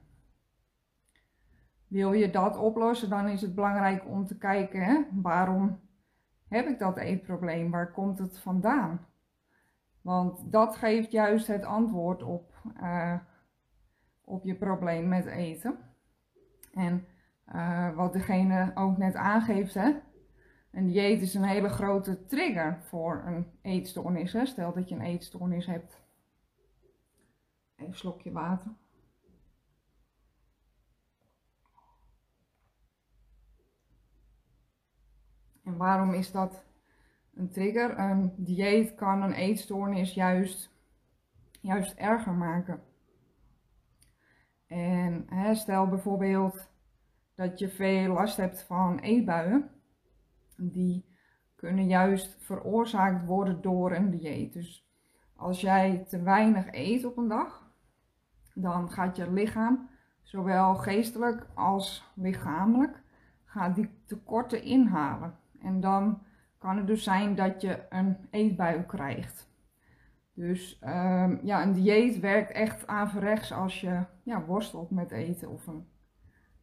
Wil 1.87 2.13
je 2.13 2.29
dat 2.29 2.57
oplossen, 2.57 3.09
dan 3.09 3.27
is 3.27 3.41
het 3.41 3.55
belangrijk 3.55 4.07
om 4.07 4.25
te 4.25 4.37
kijken, 4.37 4.83
hè, 4.83 5.01
waarom 5.11 5.79
heb 6.47 6.67
ik 6.67 6.79
dat 6.79 6.97
eetprobleem? 6.97 7.71
Waar 7.71 7.91
komt 7.91 8.19
het 8.19 8.39
vandaan? 8.39 9.05
Want 10.01 10.51
dat 10.51 10.75
geeft 10.75 11.11
juist 11.11 11.47
het 11.47 11.65
antwoord 11.65 12.23
op, 12.23 12.53
uh, 12.81 13.15
op 14.21 14.43
je 14.43 14.55
probleem 14.55 15.07
met 15.07 15.25
eten. 15.25 15.77
En 16.71 17.05
uh, 17.55 17.95
wat 17.95 18.13
degene 18.13 18.71
ook 18.75 18.97
net 18.97 19.15
aangeeft, 19.15 19.73
hè, 19.73 19.91
een 20.71 20.87
dieet 20.87 21.21
is 21.21 21.33
een 21.33 21.43
hele 21.43 21.69
grote 21.69 22.25
trigger 22.25 22.81
voor 22.83 23.23
een 23.25 23.51
eetstoornis. 23.61 24.33
Hè. 24.33 24.45
Stel 24.45 24.73
dat 24.73 24.89
je 24.89 24.95
een 24.95 25.01
eetstoornis 25.01 25.65
hebt. 25.65 26.01
Even 27.75 27.91
een 27.91 27.97
slokje 27.97 28.31
water. 28.31 28.71
En 35.63 35.77
waarom 35.77 36.13
is 36.13 36.31
dat 36.31 36.63
een 37.33 37.51
trigger? 37.51 37.99
Een 37.99 38.33
dieet 38.37 38.95
kan 38.95 39.21
een 39.21 39.33
eetstoornis 39.33 40.13
juist, 40.13 40.71
juist 41.61 41.93
erger 41.93 42.33
maken. 42.33 42.83
En 44.71 45.27
stel 45.55 45.87
bijvoorbeeld 45.87 46.69
dat 47.35 47.59
je 47.59 47.69
veel 47.69 48.13
last 48.13 48.37
hebt 48.37 48.61
van 48.61 48.99
eetbuien. 48.99 49.69
Die 50.57 51.05
kunnen 51.55 51.87
juist 51.87 52.37
veroorzaakt 52.39 53.25
worden 53.25 53.61
door 53.61 53.91
een 53.91 54.09
dieet. 54.09 54.53
Dus 54.53 54.87
als 55.35 55.61
jij 55.61 56.05
te 56.07 56.21
weinig 56.21 56.65
eet 56.71 57.05
op 57.05 57.17
een 57.17 57.27
dag, 57.27 57.71
dan 58.53 58.91
gaat 58.91 59.15
je 59.15 59.31
lichaam, 59.31 59.89
zowel 60.21 60.75
geestelijk 60.75 61.47
als 61.53 62.11
lichamelijk, 62.15 63.01
gaat 63.45 63.75
die 63.75 63.89
tekorten 64.05 64.63
inhalen. 64.63 65.37
En 65.59 65.79
dan 65.79 66.21
kan 66.57 66.77
het 66.77 66.87
dus 66.87 67.03
zijn 67.03 67.35
dat 67.35 67.61
je 67.61 67.85
een 67.89 68.17
eetbui 68.29 68.85
krijgt. 68.85 69.50
Dus 70.33 70.79
um, 70.83 71.39
ja, 71.43 71.63
een 71.63 71.73
dieet 71.73 72.19
werkt 72.19 72.51
echt 72.51 72.87
averechts 72.87 73.51
als 73.51 73.81
je 73.81 74.03
ja, 74.23 74.45
worstelt 74.45 74.91
met 74.91 75.11
eten 75.11 75.49
of 75.49 75.67
een 75.67 75.87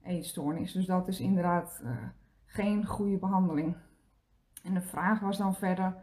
eetstoornis. 0.02 0.72
Dus 0.72 0.86
dat 0.86 1.08
is 1.08 1.20
inderdaad 1.20 1.80
uh, 1.84 1.96
geen 2.44 2.86
goede 2.86 3.18
behandeling. 3.18 3.76
En 4.62 4.74
de 4.74 4.80
vraag 4.80 5.20
was 5.20 5.38
dan 5.38 5.54
verder, 5.54 5.96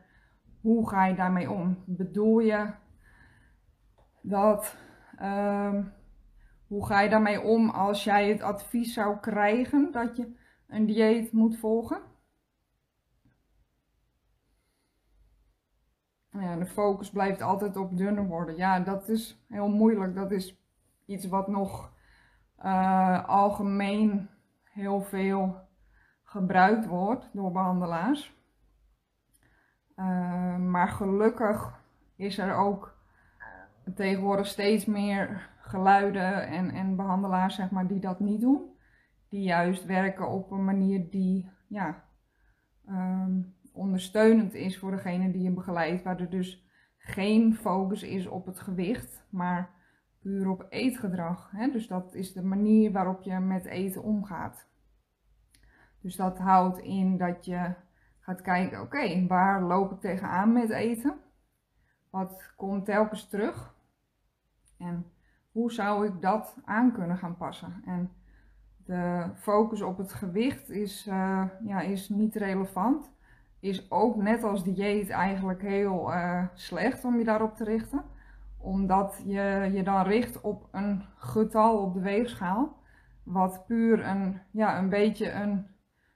hoe 0.61 0.89
ga 0.89 1.05
je 1.05 1.15
daarmee 1.15 1.51
om? 1.51 1.83
Bedoel 1.85 2.39
je 2.39 2.73
dat, 4.21 4.77
um, 5.21 5.93
hoe 6.67 6.85
ga 6.85 7.01
je 7.01 7.09
daarmee 7.09 7.41
om 7.41 7.69
als 7.69 8.03
jij 8.03 8.29
het 8.29 8.41
advies 8.41 8.93
zou 8.93 9.17
krijgen 9.19 9.91
dat 9.91 10.17
je 10.17 10.35
een 10.67 10.85
dieet 10.85 11.31
moet 11.31 11.57
volgen? 11.57 12.01
Ja, 16.39 16.55
de 16.55 16.65
focus 16.65 17.09
blijft 17.09 17.41
altijd 17.41 17.77
op 17.77 17.97
dunner 17.97 18.25
worden. 18.27 18.55
Ja, 18.55 18.79
dat 18.79 19.09
is 19.09 19.45
heel 19.47 19.69
moeilijk. 19.69 20.15
Dat 20.15 20.31
is 20.31 20.61
iets 21.05 21.27
wat 21.27 21.47
nog 21.47 21.93
uh, 22.63 23.27
algemeen 23.27 24.29
heel 24.63 25.01
veel 25.01 25.55
gebruikt 26.23 26.85
wordt 26.85 27.29
door 27.33 27.51
behandelaars. 27.51 28.33
Uh, 29.95 30.57
maar 30.57 30.87
gelukkig 30.87 31.83
is 32.15 32.37
er 32.37 32.55
ook 32.55 32.97
tegenwoordig 33.95 34.47
steeds 34.47 34.85
meer 34.85 35.49
geluiden 35.59 36.47
en, 36.47 36.69
en 36.69 36.95
behandelaars 36.95 37.55
zeg 37.55 37.71
maar, 37.71 37.87
die 37.87 37.99
dat 37.99 38.19
niet 38.19 38.41
doen. 38.41 38.73
Die 39.29 39.43
juist 39.43 39.85
werken 39.85 40.29
op 40.29 40.51
een 40.51 40.65
manier 40.65 41.09
die 41.09 41.49
ja, 41.67 42.03
um, 42.89 43.54
ondersteunend 43.75 44.53
is 44.53 44.79
voor 44.79 44.91
degene 44.91 45.31
die 45.31 45.41
je 45.41 45.51
begeleidt. 45.51 46.03
Waar 46.03 46.19
er 46.19 46.29
dus 46.29 46.67
geen 46.97 47.55
focus 47.55 48.03
is 48.03 48.27
op 48.27 48.45
het 48.45 48.59
gewicht, 48.59 49.25
maar 49.29 49.69
puur 50.19 50.49
op 50.49 50.65
eetgedrag. 50.69 51.51
Hè? 51.51 51.71
Dus 51.71 51.87
dat 51.87 52.13
is 52.13 52.33
de 52.33 52.43
manier 52.43 52.91
waarop 52.91 53.21
je 53.21 53.39
met 53.39 53.65
eten 53.65 54.03
omgaat. 54.03 54.67
Dus 56.01 56.15
dat 56.15 56.37
houdt 56.37 56.77
in 56.77 57.17
dat 57.17 57.45
je 57.45 57.73
gaat 58.19 58.41
kijken, 58.41 58.81
oké, 58.81 59.27
waar 59.27 59.63
loop 59.63 59.91
ik 59.91 59.99
tegenaan 59.99 60.53
met 60.53 60.69
eten? 60.69 61.19
Wat 62.09 62.53
komt 62.55 62.85
telkens 62.85 63.27
terug? 63.27 63.75
En 64.77 65.05
hoe 65.51 65.71
zou 65.71 66.07
ik 66.07 66.21
dat 66.21 66.57
aan 66.65 66.91
kunnen 66.91 67.17
gaan 67.17 67.37
passen? 67.37 67.81
En 67.85 68.11
De 68.85 69.29
focus 69.35 69.81
op 69.81 69.97
het 69.97 70.13
gewicht 70.13 70.69
is, 70.69 71.07
uh, 71.07 71.43
ja, 71.63 71.81
is 71.81 72.09
niet 72.09 72.35
relevant. 72.35 73.14
Is 73.65 73.91
ook 73.91 74.15
net 74.15 74.43
als 74.43 74.63
dieet 74.63 75.09
eigenlijk 75.09 75.61
heel 75.61 76.13
uh, 76.13 76.43
slecht 76.53 77.03
om 77.03 77.17
je 77.17 77.23
daarop 77.23 77.55
te 77.55 77.63
richten. 77.63 78.03
Omdat 78.57 79.23
je 79.25 79.69
je 79.73 79.83
dan 79.83 80.03
richt 80.03 80.41
op 80.41 80.67
een 80.71 81.03
getal 81.15 81.77
op 81.77 81.93
de 81.93 81.99
weegschaal. 81.99 82.77
Wat 83.23 83.65
puur 83.67 84.05
een, 84.05 84.41
ja, 84.51 84.77
een 84.77 84.89
beetje 84.89 85.31
een 85.31 85.67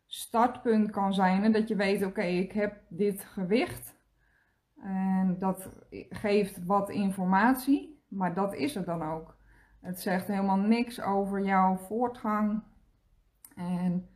startpunt 0.05 0.91
kan 0.91 1.13
zijn. 1.13 1.43
En 1.43 1.51
dat 1.51 1.67
je 1.67 1.75
weet, 1.75 2.05
oké, 2.05 2.21
ik 2.21 2.51
heb 2.51 2.81
dit 2.89 3.23
gewicht. 3.23 3.95
En 4.81 5.35
dat 5.39 5.69
geeft 6.09 6.65
wat 6.65 6.89
informatie, 6.89 8.03
maar 8.07 8.33
dat 8.33 8.53
is 8.53 8.75
het 8.75 8.85
dan 8.85 9.03
ook. 9.03 9.37
Het 9.81 9.99
zegt 9.99 10.27
helemaal 10.27 10.59
niks 10.59 11.01
over 11.01 11.41
jouw 11.41 11.77
voortgang. 11.77 12.63
En 13.55 14.09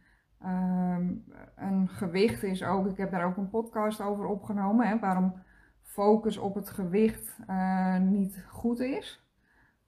um, 0.45 1.23
een 1.55 1.89
gewicht 1.89 2.43
is 2.43 2.63
ook, 2.63 2.87
ik 2.87 2.97
heb 2.97 3.11
daar 3.11 3.25
ook 3.25 3.37
een 3.37 3.49
podcast 3.49 4.01
over 4.01 4.25
opgenomen, 4.25 4.87
hè, 4.87 4.99
waarom 4.99 5.33
focus 5.81 6.37
op 6.37 6.55
het 6.55 6.69
gewicht 6.69 7.37
uh, 7.49 7.97
niet 7.97 8.45
goed 8.49 8.79
is. 8.79 9.27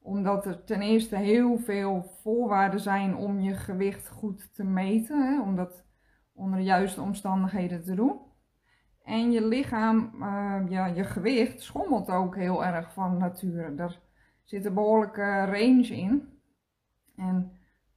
Omdat 0.01 0.45
er 0.45 0.63
ten 0.63 0.81
eerste 0.81 1.15
heel 1.15 1.57
veel 1.57 2.03
voorwaarden 2.21 2.79
zijn 2.79 3.15
om 3.15 3.39
je 3.39 3.53
gewicht 3.53 4.09
goed 4.09 4.53
te 4.53 4.63
meten, 4.63 5.27
hè, 5.27 5.41
om 5.41 5.55
dat 5.55 5.85
onder 6.33 6.59
de 6.59 6.65
juiste 6.65 7.01
omstandigheden 7.01 7.83
te 7.83 7.95
doen. 7.95 8.19
En 9.03 9.31
je 9.31 9.47
lichaam, 9.47 10.11
uh, 10.19 10.61
ja, 10.69 10.85
je 10.85 11.03
gewicht 11.03 11.61
schommelt 11.61 12.09
ook 12.09 12.35
heel 12.35 12.65
erg 12.65 12.93
van 12.93 13.17
nature. 13.17 13.73
Er 13.77 14.01
zit 14.43 14.65
een 14.65 14.73
behoorlijke 14.73 15.45
range 15.45 15.87
in. 15.87 16.39
En 17.15 17.54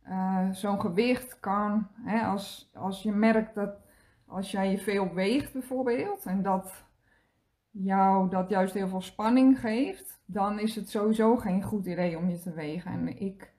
uh, 0.09 0.51
zo'n 0.51 0.81
gewicht 0.81 1.41
kan, 1.41 1.89
hè, 1.95 2.21
als, 2.21 2.71
als 2.75 3.03
je 3.03 3.13
merkt 3.13 3.55
dat 3.55 3.87
als 4.27 4.51
jij 4.51 4.71
je 4.71 4.79
veel 4.79 5.15
weegt 5.15 5.53
bijvoorbeeld 5.53 6.27
en 6.27 6.43
dat 6.43 6.87
jou 7.71 8.31
dat 8.31 8.49
juist 8.49 8.75
heel 8.75 8.89
veel 8.89 9.01
spanning 9.01 9.61
geeft, 9.61 10.23
dan 10.25 10.59
is 10.59 10.75
het 10.75 10.91
sowieso 10.91 11.37
geen 11.37 11.63
goed 11.63 11.87
idee 11.87 12.19
om 12.19 12.29
je 12.31 12.39
te 12.39 12.53
wegen. 12.53 12.91
En 12.91 13.21
ik 13.21 13.53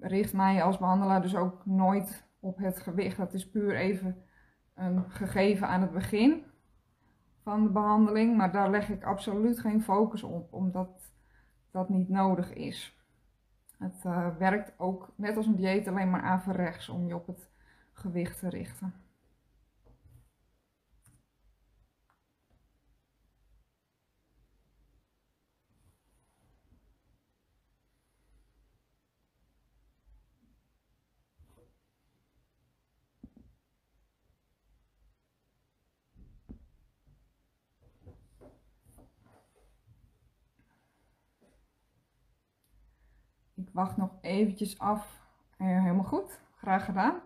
richt 0.00 0.32
mij 0.32 0.62
als 0.62 0.78
behandelaar 0.78 1.22
dus 1.22 1.36
ook 1.36 1.66
nooit 1.66 2.28
op 2.40 2.58
het 2.58 2.80
gewicht. 2.80 3.16
Dat 3.16 3.34
is 3.34 3.50
puur 3.50 3.76
even 3.76 4.24
een 4.74 5.10
gegeven 5.10 5.68
aan 5.68 5.80
het 5.80 5.92
begin 5.92 6.44
van 7.42 7.62
de 7.62 7.70
behandeling, 7.70 8.36
maar 8.36 8.52
daar 8.52 8.70
leg 8.70 8.88
ik 8.88 9.04
absoluut 9.04 9.60
geen 9.60 9.82
focus 9.82 10.22
op, 10.22 10.52
omdat 10.52 11.12
dat 11.70 11.88
niet 11.88 12.08
nodig 12.08 12.52
is. 12.52 12.95
Het 13.78 14.04
uh, 14.06 14.36
werkt 14.36 14.72
ook 14.76 15.12
net 15.14 15.36
als 15.36 15.46
een 15.46 15.56
dieet 15.56 15.88
alleen 15.88 16.10
maar 16.10 16.22
averechts 16.22 16.88
om 16.88 17.06
je 17.06 17.14
op 17.14 17.26
het 17.26 17.48
gewicht 17.92 18.38
te 18.38 18.48
richten. 18.48 18.94
Wacht 43.76 43.96
nog 43.96 44.10
eventjes 44.20 44.78
af. 44.78 45.28
helemaal 45.56 46.04
goed. 46.04 46.40
Graag 46.56 46.84
gedaan. 46.84 47.20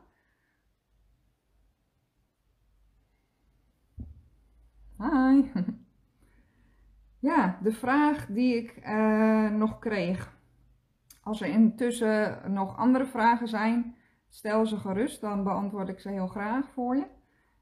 Hi. 4.99 5.51
Ja, 7.19 7.59
de 7.63 7.73
vraag 7.73 8.27
die 8.27 8.57
ik 8.57 8.87
uh, 8.87 9.51
nog 9.51 9.79
kreeg. 9.79 10.37
Als 11.23 11.41
er 11.41 11.49
intussen 11.49 12.53
nog 12.53 12.77
andere 12.77 13.07
vragen 13.07 13.49
zijn, 13.49 13.97
stel 14.29 14.67
ze 14.67 14.77
gerust, 14.77 15.21
dan 15.21 15.45
beantwoord 15.45 15.89
ik 15.89 16.01
ze 16.01 16.11
heel 16.11 16.27
graag 16.27 16.71
voor 16.71 16.97
je. 16.97 17.07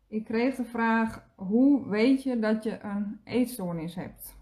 Ik 0.09 0.24
kreeg 0.24 0.55
de 0.55 0.64
vraag: 0.64 1.29
hoe 1.37 1.88
weet 1.88 2.22
je 2.22 2.38
dat 2.38 2.64
je 2.64 2.83
een 2.83 3.20
eetstoornis 3.24 3.94
hebt? 3.94 4.37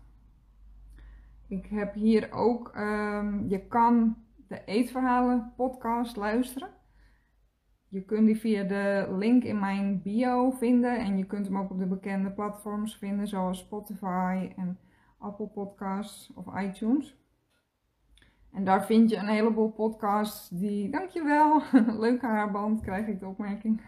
Ik 1.48 1.66
heb 1.66 1.94
hier 1.94 2.32
ook, 2.32 2.72
um, 2.76 3.48
je 3.48 3.66
kan 3.66 4.25
de 4.48 4.64
Eetverhalen 4.64 5.52
podcast 5.56 6.16
luisteren. 6.16 6.68
Je 7.88 8.04
kunt 8.04 8.26
die 8.26 8.36
via 8.36 8.62
de 8.62 9.06
link 9.18 9.44
in 9.44 9.58
mijn 9.58 10.02
bio 10.02 10.50
vinden 10.50 10.98
en 10.98 11.18
je 11.18 11.24
kunt 11.24 11.46
hem 11.46 11.58
ook 11.58 11.70
op 11.70 11.78
de 11.78 11.86
bekende 11.86 12.30
platforms 12.30 12.96
vinden 12.96 13.28
zoals 13.28 13.58
Spotify 13.58 14.52
en 14.56 14.78
Apple 15.18 15.46
Podcasts 15.46 16.32
of 16.34 16.60
iTunes. 16.60 17.16
En 18.52 18.64
daar 18.64 18.84
vind 18.84 19.10
je 19.10 19.16
een 19.16 19.28
heleboel 19.28 19.70
podcasts 19.70 20.48
die, 20.48 20.90
dankjewel, 20.90 21.62
leuke 22.04 22.26
haarband 22.26 22.80
krijg 22.80 23.06
ik 23.06 23.20
de 23.20 23.26
opmerking. 23.26 23.80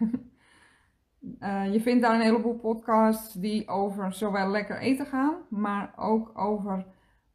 Uh, 1.39 1.71
je 1.73 1.81
vindt 1.81 2.01
daar 2.01 2.15
een 2.15 2.21
heleboel 2.21 2.57
podcasts 2.57 3.33
die 3.33 3.67
over 3.67 4.13
zowel 4.13 4.49
lekker 4.49 4.79
eten 4.79 5.05
gaan, 5.05 5.35
maar 5.49 5.93
ook 5.95 6.39
over 6.39 6.85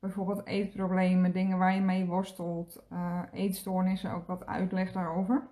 bijvoorbeeld 0.05 0.47
eetproblemen, 0.47 1.33
dingen 1.33 1.59
waar 1.59 1.75
je 1.75 1.81
mee 1.81 2.07
worstelt, 2.07 2.87
uh, 2.93 3.23
eetstoornissen, 3.33 4.13
ook 4.13 4.27
wat 4.27 4.47
uitleg 4.47 4.93
daarover. 4.93 5.49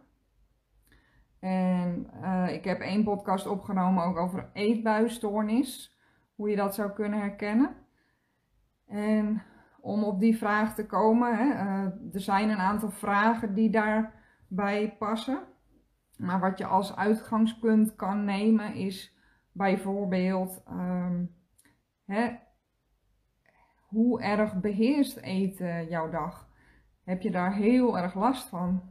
En 1.38 2.10
uh, 2.22 2.52
ik 2.52 2.64
heb 2.64 2.80
één 2.80 3.04
podcast 3.04 3.46
opgenomen 3.46 4.04
ook 4.04 4.16
over 4.16 4.50
eetbuisstoornis, 4.52 5.96
hoe 6.34 6.50
je 6.50 6.56
dat 6.56 6.74
zou 6.74 6.90
kunnen 6.90 7.18
herkennen. 7.18 7.76
En 8.86 9.42
om 9.80 10.04
op 10.04 10.20
die 10.20 10.36
vraag 10.36 10.74
te 10.74 10.86
komen, 10.86 11.36
hè, 11.36 11.44
uh, 11.44 12.14
er 12.14 12.20
zijn 12.20 12.50
een 12.50 12.58
aantal 12.58 12.90
vragen 12.90 13.54
die 13.54 13.70
daarbij 13.70 14.96
passen. 14.98 15.42
Maar 16.16 16.40
wat 16.40 16.58
je 16.58 16.66
als 16.66 16.96
uitgangspunt 16.96 17.96
kan 17.96 18.24
nemen 18.24 18.74
is 18.74 19.16
bijvoorbeeld 19.52 20.62
um, 20.70 21.34
hè, 22.04 22.30
hoe 23.92 24.22
erg 24.22 24.60
beheerst 24.60 25.16
eten 25.16 25.88
jouw 25.88 26.10
dag? 26.10 26.48
Heb 27.04 27.22
je 27.22 27.30
daar 27.30 27.54
heel 27.54 27.98
erg 27.98 28.14
last 28.14 28.48
van? 28.48 28.82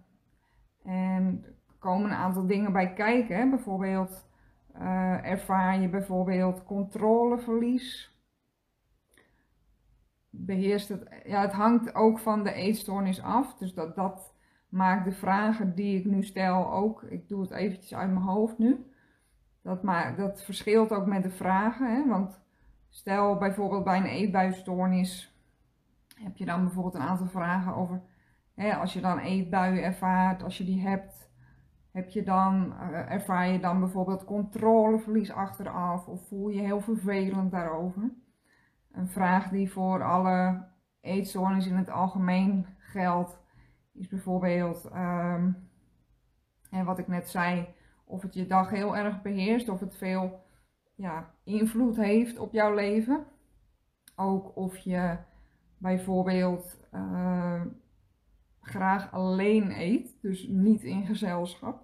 En 0.83 1.43
er 1.45 1.75
komen 1.79 2.09
een 2.09 2.17
aantal 2.17 2.47
dingen 2.47 2.71
bij 2.71 2.93
kijken. 2.93 3.37
Hè? 3.37 3.49
Bijvoorbeeld 3.49 4.29
uh, 4.75 5.25
ervaar 5.25 5.81
je 5.81 5.89
bijvoorbeeld 5.89 6.63
controleverlies. 6.63 8.15
Beheerst 10.29 10.89
het, 10.89 11.21
ja, 11.25 11.41
het 11.41 11.53
hangt 11.53 11.95
ook 11.95 12.19
van 12.19 12.43
de 12.43 12.53
eetstoornis 12.53 13.21
af. 13.21 13.57
Dus 13.57 13.73
dat, 13.73 13.95
dat 13.95 14.33
maakt 14.69 15.05
de 15.05 15.11
vragen 15.11 15.75
die 15.75 15.99
ik 15.99 16.05
nu 16.05 16.23
stel 16.23 16.71
ook. 16.71 17.03
Ik 17.03 17.27
doe 17.27 17.41
het 17.41 17.51
eventjes 17.51 17.93
uit 17.93 18.11
mijn 18.11 18.25
hoofd 18.25 18.57
nu. 18.57 18.85
Dat, 19.61 19.83
maakt, 19.83 20.17
dat 20.17 20.43
verschilt 20.43 20.91
ook 20.91 21.05
met 21.05 21.23
de 21.23 21.29
vragen. 21.29 21.95
Hè? 21.95 22.07
Want 22.07 22.41
Stel 22.93 23.37
bijvoorbeeld 23.37 23.83
bij 23.83 23.97
een 23.97 24.05
eetbuisstoornis 24.05 25.35
heb 26.15 26.37
je 26.37 26.45
dan 26.45 26.63
bijvoorbeeld 26.63 26.95
een 26.95 27.01
aantal 27.01 27.27
vragen 27.27 27.75
over 27.75 28.01
hè, 28.53 28.75
als 28.75 28.93
je 28.93 29.01
dan 29.01 29.19
eetbuien 29.19 29.83
ervaart, 29.83 30.43
als 30.43 30.57
je 30.57 30.63
die 30.63 30.81
hebt, 30.81 31.31
heb 31.91 32.09
je 32.09 32.23
dan, 32.23 32.73
uh, 32.81 33.11
ervaar 33.11 33.47
je 33.47 33.59
dan 33.59 33.79
bijvoorbeeld 33.79 34.25
controleverlies 34.25 35.31
achteraf 35.31 36.07
of 36.07 36.27
voel 36.27 36.49
je 36.49 36.61
heel 36.61 36.81
vervelend 36.81 37.51
daarover? 37.51 38.11
Een 38.91 39.07
vraag 39.09 39.49
die 39.49 39.71
voor 39.71 40.03
alle 40.03 40.67
eetstoornis 41.01 41.67
in 41.67 41.75
het 41.75 41.89
algemeen 41.89 42.65
geldt, 42.77 43.39
is 43.93 44.07
bijvoorbeeld, 44.07 44.89
en 46.69 46.85
wat 46.85 46.99
ik 46.99 47.07
net 47.07 47.29
zei, 47.29 47.67
of 48.03 48.21
het 48.21 48.33
je 48.33 48.47
dag 48.47 48.69
heel 48.69 48.97
erg 48.97 49.21
beheerst, 49.21 49.69
of 49.69 49.79
het 49.79 49.95
veel 49.95 50.43
ja, 51.01 51.33
invloed 51.43 51.95
heeft 51.95 52.39
op 52.39 52.53
jouw 52.53 52.73
leven. 52.73 53.25
Ook 54.15 54.55
of 54.55 54.77
je 54.77 55.17
bijvoorbeeld 55.77 56.79
uh, 56.93 57.61
graag 58.61 59.11
alleen 59.11 59.71
eet, 59.79 60.21
dus 60.21 60.47
niet 60.47 60.83
in 60.83 61.05
gezelschap. 61.05 61.83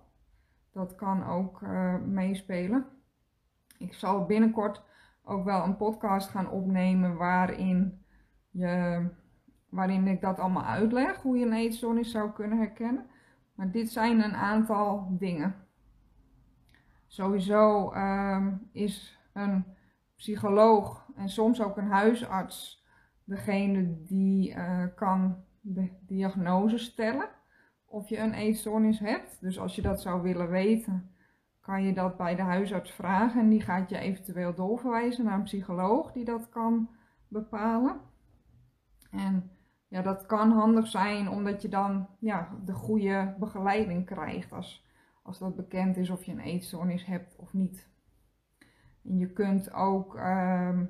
Dat 0.71 0.95
kan 0.95 1.23
ook 1.23 1.62
uh, 1.62 1.95
meespelen. 2.06 2.86
Ik 3.77 3.93
zal 3.93 4.25
binnenkort 4.25 4.84
ook 5.23 5.43
wel 5.43 5.63
een 5.63 5.77
podcast 5.77 6.30
gaan 6.30 6.49
opnemen 6.49 7.15
waarin, 7.15 8.06
je, 8.49 9.06
waarin 9.69 10.08
ik 10.08 10.21
dat 10.21 10.39
allemaal 10.39 10.63
uitleg, 10.63 11.21
hoe 11.21 11.38
je 11.38 11.45
een 11.45 11.53
eetstoornis 11.53 12.12
zou 12.12 12.32
kunnen 12.32 12.58
herkennen. 12.58 13.06
Maar 13.53 13.71
dit 13.71 13.89
zijn 13.91 14.23
een 14.23 14.36
aantal 14.36 15.08
dingen. 15.19 15.66
Sowieso 17.08 17.93
uh, 17.93 18.48
is 18.72 19.20
een 19.34 19.65
psycholoog 20.15 21.06
en 21.15 21.30
soms 21.30 21.62
ook 21.62 21.78
een 21.78 21.91
huisarts 21.91 22.86
degene 23.24 24.04
die 24.04 24.56
uh, 24.56 24.84
kan 24.96 25.43
de 25.62 25.89
diagnose 26.00 26.78
stellen. 26.78 27.30
of 27.86 28.10
je 28.10 28.17
een 28.17 28.34
eetstoornis 28.34 29.00
hebt. 29.00 29.41
Dus 29.41 29.60
als 29.60 29.76
je 29.76 29.82
dat 29.82 30.02
zou 30.02 30.22
willen 30.22 30.50
weten, 30.50 31.12
kan 31.62 31.84
je 31.84 31.93
dat 31.93 32.17
bij 32.17 32.36
de 32.36 32.41
huisarts 32.41 32.91
vragen. 32.91 33.41
En 33.41 33.50
die 33.50 33.62
gaat 33.62 33.89
je 33.89 33.98
eventueel 33.98 34.54
doorverwijzen 34.54 35.26
naar 35.26 35.34
een 35.34 35.43
psycholoog 35.43 36.12
die 36.12 36.26
dat 36.26 36.50
kan 36.50 36.89
bepalen. 37.28 38.00
En 39.12 39.52
ja, 39.88 40.02
dat 40.02 40.26
kan 40.26 40.52
handig 40.52 40.88
zijn 40.88 41.30
omdat 41.30 41.62
je 41.62 41.70
dan 41.70 42.08
ja, 42.20 42.50
de 42.65 42.74
goede 42.74 43.36
begeleiding 43.39 44.06
krijgt 44.06 44.52
als, 44.52 44.87
als 45.27 45.39
dat 45.39 45.55
bekend 45.55 45.97
is 45.97 46.09
of 46.09 46.23
je 46.23 46.31
een 46.31 46.39
eetstoornis 46.39 47.05
hebt 47.05 47.35
of 47.35 47.53
niet. 47.53 47.89
En 49.03 49.17
je 49.17 49.33
kunt 49.33 49.73
ook 49.73 50.15
ehm, 50.15 50.85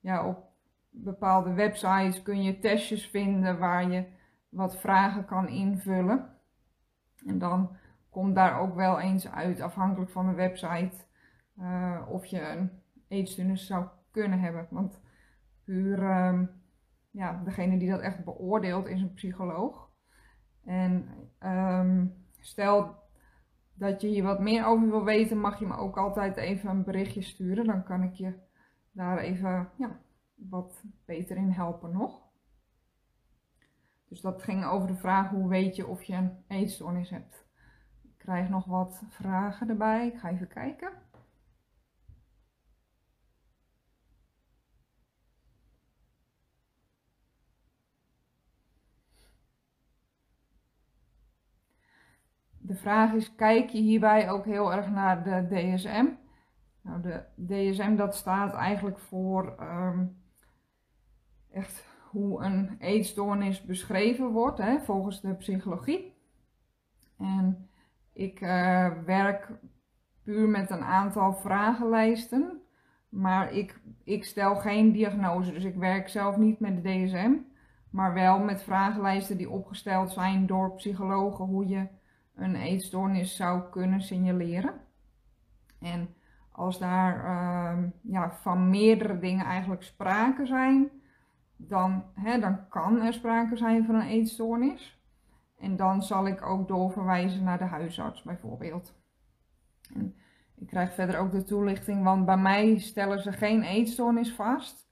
ja, 0.00 0.26
op 0.26 0.46
bepaalde 0.90 1.52
websites 1.52 2.22
kun 2.22 2.42
je 2.42 2.58
testjes 2.58 3.06
vinden 3.06 3.58
waar 3.58 3.90
je 3.90 4.06
wat 4.48 4.76
vragen 4.76 5.24
kan 5.24 5.48
invullen. 5.48 6.36
En 7.26 7.38
dan 7.38 7.76
komt 8.10 8.34
daar 8.34 8.60
ook 8.60 8.74
wel 8.74 9.00
eens 9.00 9.28
uit, 9.28 9.60
afhankelijk 9.60 10.10
van 10.10 10.26
de 10.26 10.34
website, 10.34 10.96
uh, 11.58 12.02
of 12.08 12.24
je 12.24 12.40
een 12.40 12.70
eetstoornis 13.08 13.66
zou 13.66 13.86
kunnen 14.10 14.40
hebben. 14.40 14.66
Want 14.70 15.00
puur 15.64 16.02
ehm, 16.02 16.46
ja, 17.10 17.42
degene 17.44 17.78
die 17.78 17.90
dat 17.90 18.00
echt 18.00 18.24
beoordeelt 18.24 18.86
is 18.86 19.00
een 19.00 19.14
psycholoog. 19.14 19.90
En 20.64 21.08
um, 21.42 22.14
stel 22.40 23.07
dat 23.78 24.00
je 24.00 24.08
hier 24.08 24.22
wat 24.22 24.40
meer 24.40 24.66
over 24.66 24.90
wil 24.90 25.04
weten, 25.04 25.40
mag 25.40 25.58
je 25.58 25.66
me 25.66 25.76
ook 25.76 25.96
altijd 25.96 26.36
even 26.36 26.70
een 26.70 26.84
berichtje 26.84 27.22
sturen. 27.22 27.66
Dan 27.66 27.84
kan 27.84 28.02
ik 28.02 28.14
je 28.14 28.32
daar 28.92 29.18
even 29.18 29.70
ja, 29.76 30.00
wat 30.34 30.84
beter 31.04 31.36
in 31.36 31.50
helpen 31.50 31.92
nog. 31.92 32.26
Dus 34.08 34.20
dat 34.20 34.42
ging 34.42 34.64
over 34.64 34.88
de 34.88 34.96
vraag 34.96 35.30
hoe 35.30 35.48
weet 35.48 35.76
je 35.76 35.86
of 35.86 36.02
je 36.02 36.14
een 36.14 36.44
eetstoornis 36.48 37.10
hebt. 37.10 37.46
Ik 38.02 38.18
krijg 38.18 38.48
nog 38.48 38.64
wat 38.64 39.02
vragen 39.08 39.68
erbij. 39.68 40.06
Ik 40.06 40.18
ga 40.18 40.30
even 40.30 40.48
kijken. 40.48 40.92
De 52.67 52.67
vraag 52.78 53.12
is, 53.12 53.34
kijk 53.34 53.68
je 53.68 53.80
hierbij 53.80 54.30
ook 54.30 54.44
heel 54.44 54.72
erg 54.72 54.90
naar 54.90 55.22
de 55.24 55.46
DSM? 55.48 56.06
Nou, 56.82 57.00
de 57.00 57.22
DSM 57.46 57.96
dat 57.96 58.14
staat 58.14 58.54
eigenlijk 58.54 58.98
voor 58.98 59.54
ehm, 59.58 60.06
echt 61.50 61.84
hoe 62.10 62.42
een 62.42 62.76
eetstoornis 62.78 63.62
beschreven 63.62 64.30
wordt 64.30 64.58
hè, 64.58 64.78
volgens 64.80 65.20
de 65.20 65.34
psychologie. 65.34 66.16
En 67.18 67.68
ik 68.12 68.40
uh, 68.40 68.90
werk 69.04 69.50
puur 70.22 70.48
met 70.48 70.70
een 70.70 70.82
aantal 70.82 71.34
vragenlijsten, 71.34 72.62
maar 73.08 73.52
ik, 73.52 73.80
ik 74.04 74.24
stel 74.24 74.56
geen 74.56 74.92
diagnose. 74.92 75.52
Dus 75.52 75.64
ik 75.64 75.76
werk 75.76 76.08
zelf 76.08 76.36
niet 76.36 76.60
met 76.60 76.82
de 76.82 76.90
DSM, 76.90 77.32
maar 77.90 78.14
wel 78.14 78.38
met 78.38 78.62
vragenlijsten 78.62 79.36
die 79.36 79.50
opgesteld 79.50 80.10
zijn 80.10 80.46
door 80.46 80.74
psychologen 80.74 81.44
hoe 81.44 81.66
je 81.66 81.86
een 82.38 82.56
eetstoornis 82.56 83.36
zou 83.36 83.70
kunnen 83.70 84.00
signaleren. 84.00 84.80
En 85.80 86.14
als 86.52 86.78
daar 86.78 87.24
uh, 87.24 87.84
ja, 88.02 88.30
van 88.30 88.70
meerdere 88.70 89.18
dingen 89.18 89.44
eigenlijk 89.44 89.82
sprake 89.82 90.46
zijn, 90.46 90.90
dan, 91.56 92.04
hè, 92.14 92.38
dan 92.40 92.68
kan 92.68 93.00
er 93.00 93.12
sprake 93.12 93.56
zijn 93.56 93.84
van 93.84 93.94
een 93.94 94.08
eetstoornis. 94.08 95.02
En 95.58 95.76
dan 95.76 96.02
zal 96.02 96.26
ik 96.26 96.42
ook 96.42 96.68
doorverwijzen 96.68 97.44
naar 97.44 97.58
de 97.58 97.64
huisarts 97.64 98.22
bijvoorbeeld. 98.22 98.94
En 99.94 100.16
ik 100.56 100.66
krijg 100.66 100.94
verder 100.94 101.18
ook 101.18 101.30
de 101.30 101.42
toelichting, 101.42 102.02
want 102.02 102.26
bij 102.26 102.36
mij 102.36 102.78
stellen 102.78 103.20
ze 103.20 103.32
geen 103.32 103.62
eetstoornis 103.62 104.32
vast, 104.32 104.88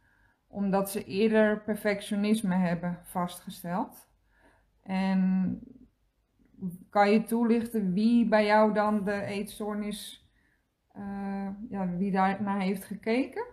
omdat 0.47 0.91
ze 0.91 1.05
eerder 1.05 1.63
perfectionisme 1.63 2.55
hebben 2.55 2.99
vastgesteld. 3.03 4.09
En 4.83 5.61
kan 6.91 7.11
je 7.11 7.23
toelichten 7.23 7.93
wie 7.93 8.29
bij 8.29 8.47
jou 8.47 8.75
dan 8.75 9.05
de 9.05 9.23
eetstoornis, 9.23 10.31
uh, 10.97 11.49
ja, 11.69 11.97
wie 11.97 12.11
daar 12.11 12.43
naar 12.43 12.61
heeft 12.61 12.85
gekeken? 12.85 13.47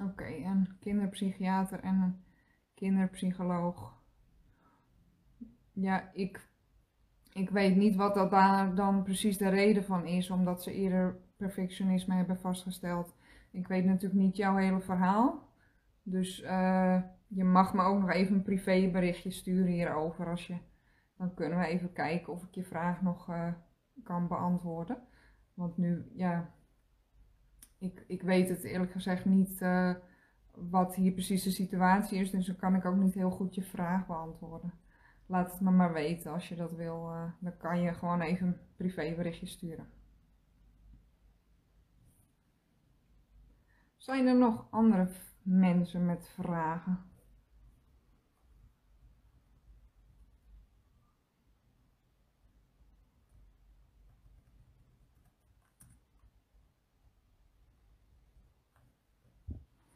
Oké, 0.00 0.24
een 0.26 0.77
kinderpsychiater 0.88 1.80
en 1.80 2.00
een 2.00 2.24
kinderpsycholoog. 2.74 3.96
Ja, 5.72 6.10
ik, 6.12 6.48
ik 7.32 7.50
weet 7.50 7.76
niet 7.76 7.96
wat 7.96 8.14
dat 8.14 8.30
daar 8.30 8.74
dan 8.74 9.02
precies 9.02 9.38
de 9.38 9.48
reden 9.48 9.84
van 9.84 10.06
is, 10.06 10.30
omdat 10.30 10.62
ze 10.62 10.72
eerder 10.72 11.20
perfectionisme 11.36 12.14
hebben 12.14 12.40
vastgesteld. 12.40 13.14
Ik 13.50 13.68
weet 13.68 13.84
natuurlijk 13.84 14.20
niet 14.20 14.36
jouw 14.36 14.56
hele 14.56 14.80
verhaal. 14.80 15.48
Dus 16.02 16.42
uh, 16.42 17.02
je 17.26 17.44
mag 17.44 17.74
me 17.74 17.82
ook 17.82 18.00
nog 18.00 18.10
even 18.10 18.34
een 18.34 18.42
privéberichtje 18.42 19.30
sturen 19.30 19.72
hierover. 19.72 20.26
Als 20.26 20.46
je, 20.46 20.56
dan 21.16 21.34
kunnen 21.34 21.58
we 21.58 21.66
even 21.66 21.92
kijken 21.92 22.32
of 22.32 22.42
ik 22.42 22.54
je 22.54 22.64
vraag 22.64 23.02
nog 23.02 23.28
uh, 23.28 23.52
kan 24.02 24.28
beantwoorden. 24.28 24.98
Want 25.54 25.76
nu, 25.76 26.10
ja, 26.14 26.54
ik, 27.78 28.04
ik 28.06 28.22
weet 28.22 28.48
het 28.48 28.62
eerlijk 28.64 28.92
gezegd 28.92 29.24
niet 29.24 29.60
uh, 29.60 29.94
wat 30.70 30.94
hier 30.94 31.12
precies 31.12 31.42
de 31.42 31.50
situatie 31.50 32.18
is, 32.18 32.30
dus 32.30 32.46
dan 32.46 32.56
kan 32.56 32.74
ik 32.74 32.84
ook 32.84 32.96
niet 32.96 33.14
heel 33.14 33.30
goed 33.30 33.54
je 33.54 33.62
vraag 33.62 34.06
beantwoorden. 34.06 34.72
Laat 35.26 35.52
het 35.52 35.60
me 35.60 35.70
maar 35.70 35.92
weten 35.92 36.32
als 36.32 36.48
je 36.48 36.56
dat 36.56 36.72
wil. 36.72 37.10
Uh, 37.10 37.22
dan 37.38 37.56
kan 37.56 37.80
je 37.80 37.94
gewoon 37.94 38.20
even 38.20 38.46
een 38.46 38.58
privéberichtje 38.76 39.46
sturen. 39.46 39.86
Zijn 43.96 44.26
er 44.26 44.36
nog 44.36 44.66
andere 44.70 45.08
mensen 45.42 46.06
met 46.06 46.28
vragen? 46.28 46.98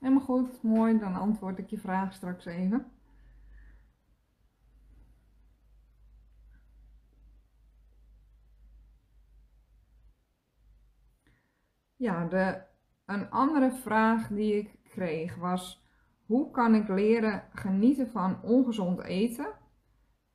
Helemaal 0.03 0.25
goed, 0.25 0.63
mooi. 0.63 0.99
Dan 0.99 1.15
antwoord 1.15 1.59
ik 1.59 1.71
je 1.71 1.79
vraag 1.79 2.13
straks 2.15 2.45
even. 2.45 2.87
Ja, 11.97 12.25
de, 12.25 12.63
een 13.07 13.31
andere 13.31 13.73
vraag 13.73 14.29
die 14.29 14.55
ik 14.55 14.79
kreeg 14.83 15.37
was: 15.37 15.85
hoe 16.27 16.51
kan 16.51 16.75
ik 16.75 16.89
leren 16.89 17.45
genieten 17.53 18.11
van 18.11 18.43
ongezond 18.43 19.01
eten, 19.03 19.53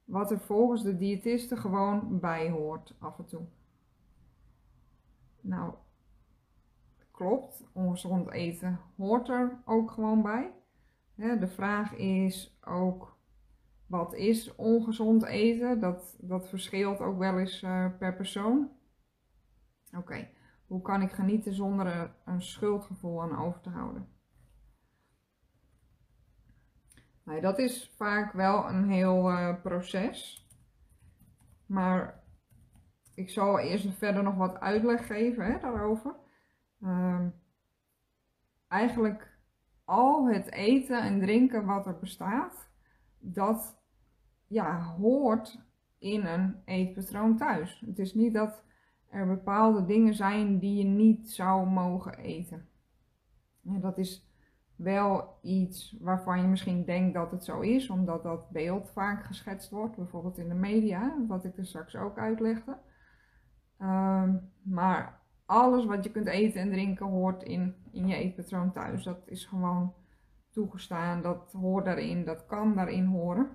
wat 0.04 0.32
er 0.32 0.40
volgens 0.40 0.84
de 0.84 0.98
diëtisten 0.98 1.58
gewoon 1.58 2.20
bij 2.20 2.50
hoort 2.50 2.96
af 3.00 3.18
en 3.18 3.26
toe? 3.26 3.46
Nou, 5.42 5.74
klopt, 7.18 7.64
ongezond 7.74 8.32
eten 8.32 8.80
hoort 8.98 9.30
er 9.30 9.62
ook 9.66 9.92
gewoon 9.92 10.22
bij. 10.22 10.52
De 11.16 11.48
vraag 11.48 11.94
is 11.96 12.60
ook, 12.62 13.18
wat 13.88 14.14
is 14.14 14.56
ongezond 14.56 15.24
eten? 15.26 15.80
Dat, 15.80 16.18
dat 16.22 16.50
verschilt 16.50 17.00
ook 17.00 17.18
wel 17.18 17.40
eens 17.40 17.62
uh, 17.62 17.98
per 18.00 18.16
persoon. 18.16 18.72
Oké, 19.98 20.30
hoe 20.68 20.82
kan 20.82 21.02
ik 21.02 21.12
genieten 21.12 21.54
zonder 21.54 22.16
een 22.26 22.42
schuldgevoel 22.42 23.22
aan 23.22 23.38
over 23.38 23.62
te 23.62 23.70
houden? 23.70 24.08
Nou, 27.24 27.42
dat 27.42 27.60
is 27.60 27.94
vaak 27.96 28.34
wel 28.34 28.70
een 28.70 28.90
heel 28.90 29.32
uh, 29.32 29.62
proces. 29.62 30.48
Maar 31.66 32.24
ik 33.14 33.30
zal 33.30 33.60
eerst 33.60 33.94
verder 33.94 34.24
nog 34.24 34.36
wat 34.36 34.60
uitleg 34.60 35.08
geven 35.08 35.46
hè, 35.46 35.60
daarover. 35.60 36.26
Um, 36.84 37.34
eigenlijk 38.68 39.38
al 39.86 40.28
het 40.28 40.52
eten 40.52 41.02
en 41.02 41.20
drinken 41.20 41.66
wat 41.66 41.86
er 41.86 42.00
bestaat, 42.00 42.70
dat 43.20 43.78
ja, 44.48 44.84
hoort 44.84 45.60
in 45.98 46.26
een 46.26 46.56
eetpatroon 46.66 47.38
thuis. 47.38 47.84
Het 47.86 48.00
is 48.00 48.14
niet 48.14 48.34
dat 48.34 48.64
er 49.10 49.28
bepaalde 49.28 49.86
dingen 49.86 50.14
zijn 50.14 50.60
die 50.60 50.78
je 50.78 50.84
niet 50.84 51.32
zou 51.32 51.68
mogen 51.68 52.18
eten. 52.18 52.68
En 53.66 53.80
dat 53.80 53.98
is 53.98 54.28
wel 54.76 55.40
iets 55.42 55.98
waarvan 56.00 56.42
je 56.42 56.48
misschien 56.48 56.86
denkt 56.86 57.14
dat 57.14 57.32
het 57.32 57.44
zo 57.44 57.60
is, 57.60 57.90
omdat 57.90 58.24
dat 58.24 58.50
beeld 58.50 58.90
vaak 58.90 59.26
geschetst 59.26 59.70
wordt, 59.70 59.96
bijvoorbeeld 59.96 60.38
in 60.38 60.50
de 60.50 60.56
media, 60.56 61.16
wat 61.28 61.46
ik 61.46 61.58
er 61.58 61.66
straks 61.66 61.96
ook 61.96 62.18
uitlegde. 62.18 62.78
Ehm, 63.78 64.36
maar 64.62 65.22
alles 65.48 65.86
wat 65.86 66.04
je 66.04 66.12
kunt 66.12 66.28
eten 66.28 66.62
en 66.62 66.72
drinken 66.72 67.06
hoort 67.06 67.44
in, 67.44 67.76
in 67.92 68.08
je 68.08 68.16
eetpatroon 68.16 68.72
thuis. 68.72 69.04
Dat 69.04 69.22
is 69.26 69.46
gewoon 69.46 69.94
toegestaan, 70.52 71.22
dat 71.22 71.52
hoort 71.52 71.86
daarin, 71.86 72.26
dat 72.26 72.46
kan 72.46 72.76
daarin 72.76 73.06
horen. 73.06 73.50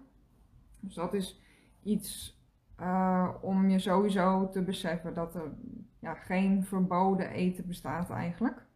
Dus 0.81 0.95
dat 0.95 1.15
is 1.15 1.41
iets 1.83 2.41
uh, 2.81 3.29
om 3.41 3.69
je 3.69 3.79
sowieso 3.79 4.49
te 4.49 4.63
beseffen 4.63 5.15
dat 5.15 5.35
er 5.35 5.53
ja, 5.99 6.15
geen 6.15 6.65
verboden 6.65 7.31
eten 7.31 7.67
bestaat 7.67 8.11
eigenlijk. 8.11 8.67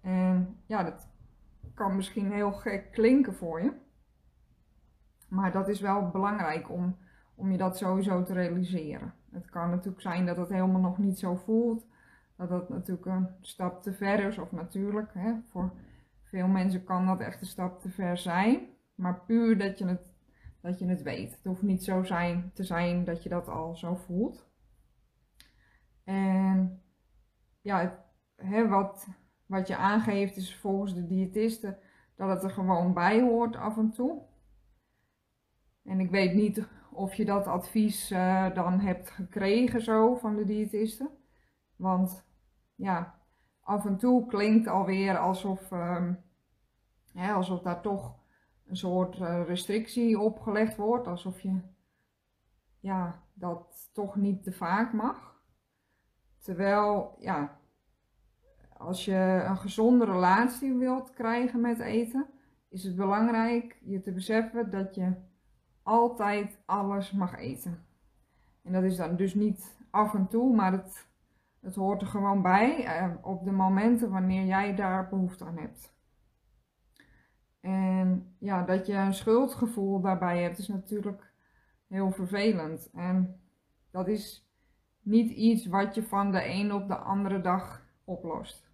En 0.00 0.56
ja, 0.66 0.82
dat 0.82 1.08
kan 1.74 1.96
misschien 1.96 2.32
heel 2.32 2.52
gek 2.52 2.92
klinken 2.92 3.34
voor 3.34 3.62
je. 3.62 3.72
Maar 5.28 5.52
dat 5.52 5.68
is 5.68 5.80
wel 5.80 6.10
belangrijk 6.10 6.70
om, 6.70 6.96
om 7.34 7.50
je 7.50 7.58
dat 7.58 7.76
sowieso 7.76 8.22
te 8.22 8.32
realiseren. 8.32 9.14
Het 9.30 9.50
kan 9.50 9.70
natuurlijk 9.70 10.02
zijn 10.02 10.26
dat 10.26 10.36
het 10.36 10.48
helemaal 10.48 10.80
nog 10.80 10.98
niet 10.98 11.18
zo 11.18 11.34
voelt. 11.34 11.86
Dat 12.48 12.50
dat 12.60 12.68
natuurlijk 12.68 13.06
een 13.06 13.28
stap 13.40 13.82
te 13.82 13.92
ver 13.92 14.26
is. 14.26 14.38
Of 14.38 14.52
natuurlijk, 14.52 15.14
hè, 15.14 15.32
voor 15.50 15.72
veel 16.22 16.46
mensen 16.46 16.84
kan 16.84 17.06
dat 17.06 17.20
echt 17.20 17.40
een 17.40 17.46
stap 17.46 17.80
te 17.80 17.90
ver 17.90 18.16
zijn. 18.16 18.60
Maar 18.94 19.20
puur 19.20 19.58
dat 19.58 19.78
je 19.78 19.86
het, 19.86 20.12
dat 20.60 20.78
je 20.78 20.86
het 20.86 21.02
weet. 21.02 21.32
Het 21.32 21.44
hoeft 21.44 21.62
niet 21.62 21.84
zo 21.84 22.02
zijn, 22.02 22.50
te 22.54 22.64
zijn 22.64 23.04
dat 23.04 23.22
je 23.22 23.28
dat 23.28 23.48
al 23.48 23.76
zo 23.76 23.94
voelt. 23.94 24.50
En 26.04 26.82
ja, 27.60 28.04
hè, 28.36 28.68
wat, 28.68 29.06
wat 29.46 29.68
je 29.68 29.76
aangeeft 29.76 30.36
is 30.36 30.56
volgens 30.56 30.94
de 30.94 31.06
diëtisten 31.06 31.78
dat 32.16 32.28
het 32.28 32.42
er 32.42 32.50
gewoon 32.50 32.94
bij 32.94 33.20
hoort 33.20 33.56
af 33.56 33.76
en 33.76 33.90
toe. 33.90 34.22
En 35.84 36.00
ik 36.00 36.10
weet 36.10 36.34
niet 36.34 36.68
of 36.90 37.14
je 37.14 37.24
dat 37.24 37.46
advies 37.46 38.10
uh, 38.10 38.54
dan 38.54 38.80
hebt 38.80 39.10
gekregen 39.10 39.82
zo 39.82 40.14
van 40.14 40.36
de 40.36 40.44
diëtisten. 40.44 41.10
Want 41.76 42.30
ja, 42.82 43.14
af 43.60 43.84
en 43.84 43.96
toe 43.96 44.26
klinkt 44.26 44.66
alweer 44.66 45.18
alsof, 45.18 45.70
um, 45.70 46.18
ja, 47.12 47.34
alsof 47.34 47.60
daar 47.60 47.80
toch 47.80 48.14
een 48.66 48.76
soort 48.76 49.18
uh, 49.18 49.42
restrictie 49.46 50.18
opgelegd 50.18 50.76
wordt. 50.76 51.06
Alsof 51.06 51.40
je 51.40 51.60
ja, 52.80 53.22
dat 53.34 53.90
toch 53.92 54.16
niet 54.16 54.42
te 54.42 54.52
vaak 54.52 54.92
mag. 54.92 55.40
Terwijl, 56.38 57.16
ja, 57.18 57.60
als 58.76 59.04
je 59.04 59.44
een 59.46 59.56
gezonde 59.56 60.04
relatie 60.04 60.74
wilt 60.74 61.12
krijgen 61.12 61.60
met 61.60 61.78
eten, 61.78 62.26
is 62.68 62.84
het 62.84 62.96
belangrijk 62.96 63.78
je 63.84 64.00
te 64.00 64.12
beseffen 64.12 64.70
dat 64.70 64.94
je 64.94 65.14
altijd 65.82 66.62
alles 66.66 67.12
mag 67.12 67.38
eten. 67.38 67.86
En 68.62 68.72
dat 68.72 68.82
is 68.82 68.96
dan 68.96 69.16
dus 69.16 69.34
niet 69.34 69.76
af 69.90 70.14
en 70.14 70.28
toe, 70.28 70.54
maar 70.54 70.72
het, 70.72 71.11
het 71.62 71.74
hoort 71.74 72.00
er 72.00 72.06
gewoon 72.06 72.42
bij 72.42 72.84
eh, 72.84 73.10
op 73.22 73.44
de 73.44 73.52
momenten 73.52 74.10
wanneer 74.10 74.44
jij 74.44 74.74
daar 74.74 75.08
behoefte 75.08 75.44
aan 75.44 75.58
hebt. 75.58 75.94
En 77.60 78.36
ja, 78.38 78.62
dat 78.62 78.86
je 78.86 78.94
een 78.94 79.14
schuldgevoel 79.14 80.00
daarbij 80.00 80.42
hebt, 80.42 80.58
is 80.58 80.68
natuurlijk 80.68 81.32
heel 81.88 82.10
vervelend. 82.10 82.90
En 82.94 83.40
dat 83.90 84.08
is 84.08 84.50
niet 85.00 85.30
iets 85.30 85.66
wat 85.66 85.94
je 85.94 86.02
van 86.02 86.32
de 86.32 86.44
een 86.44 86.72
op 86.72 86.88
de 86.88 86.96
andere 86.96 87.40
dag 87.40 87.82
oplost 88.04 88.72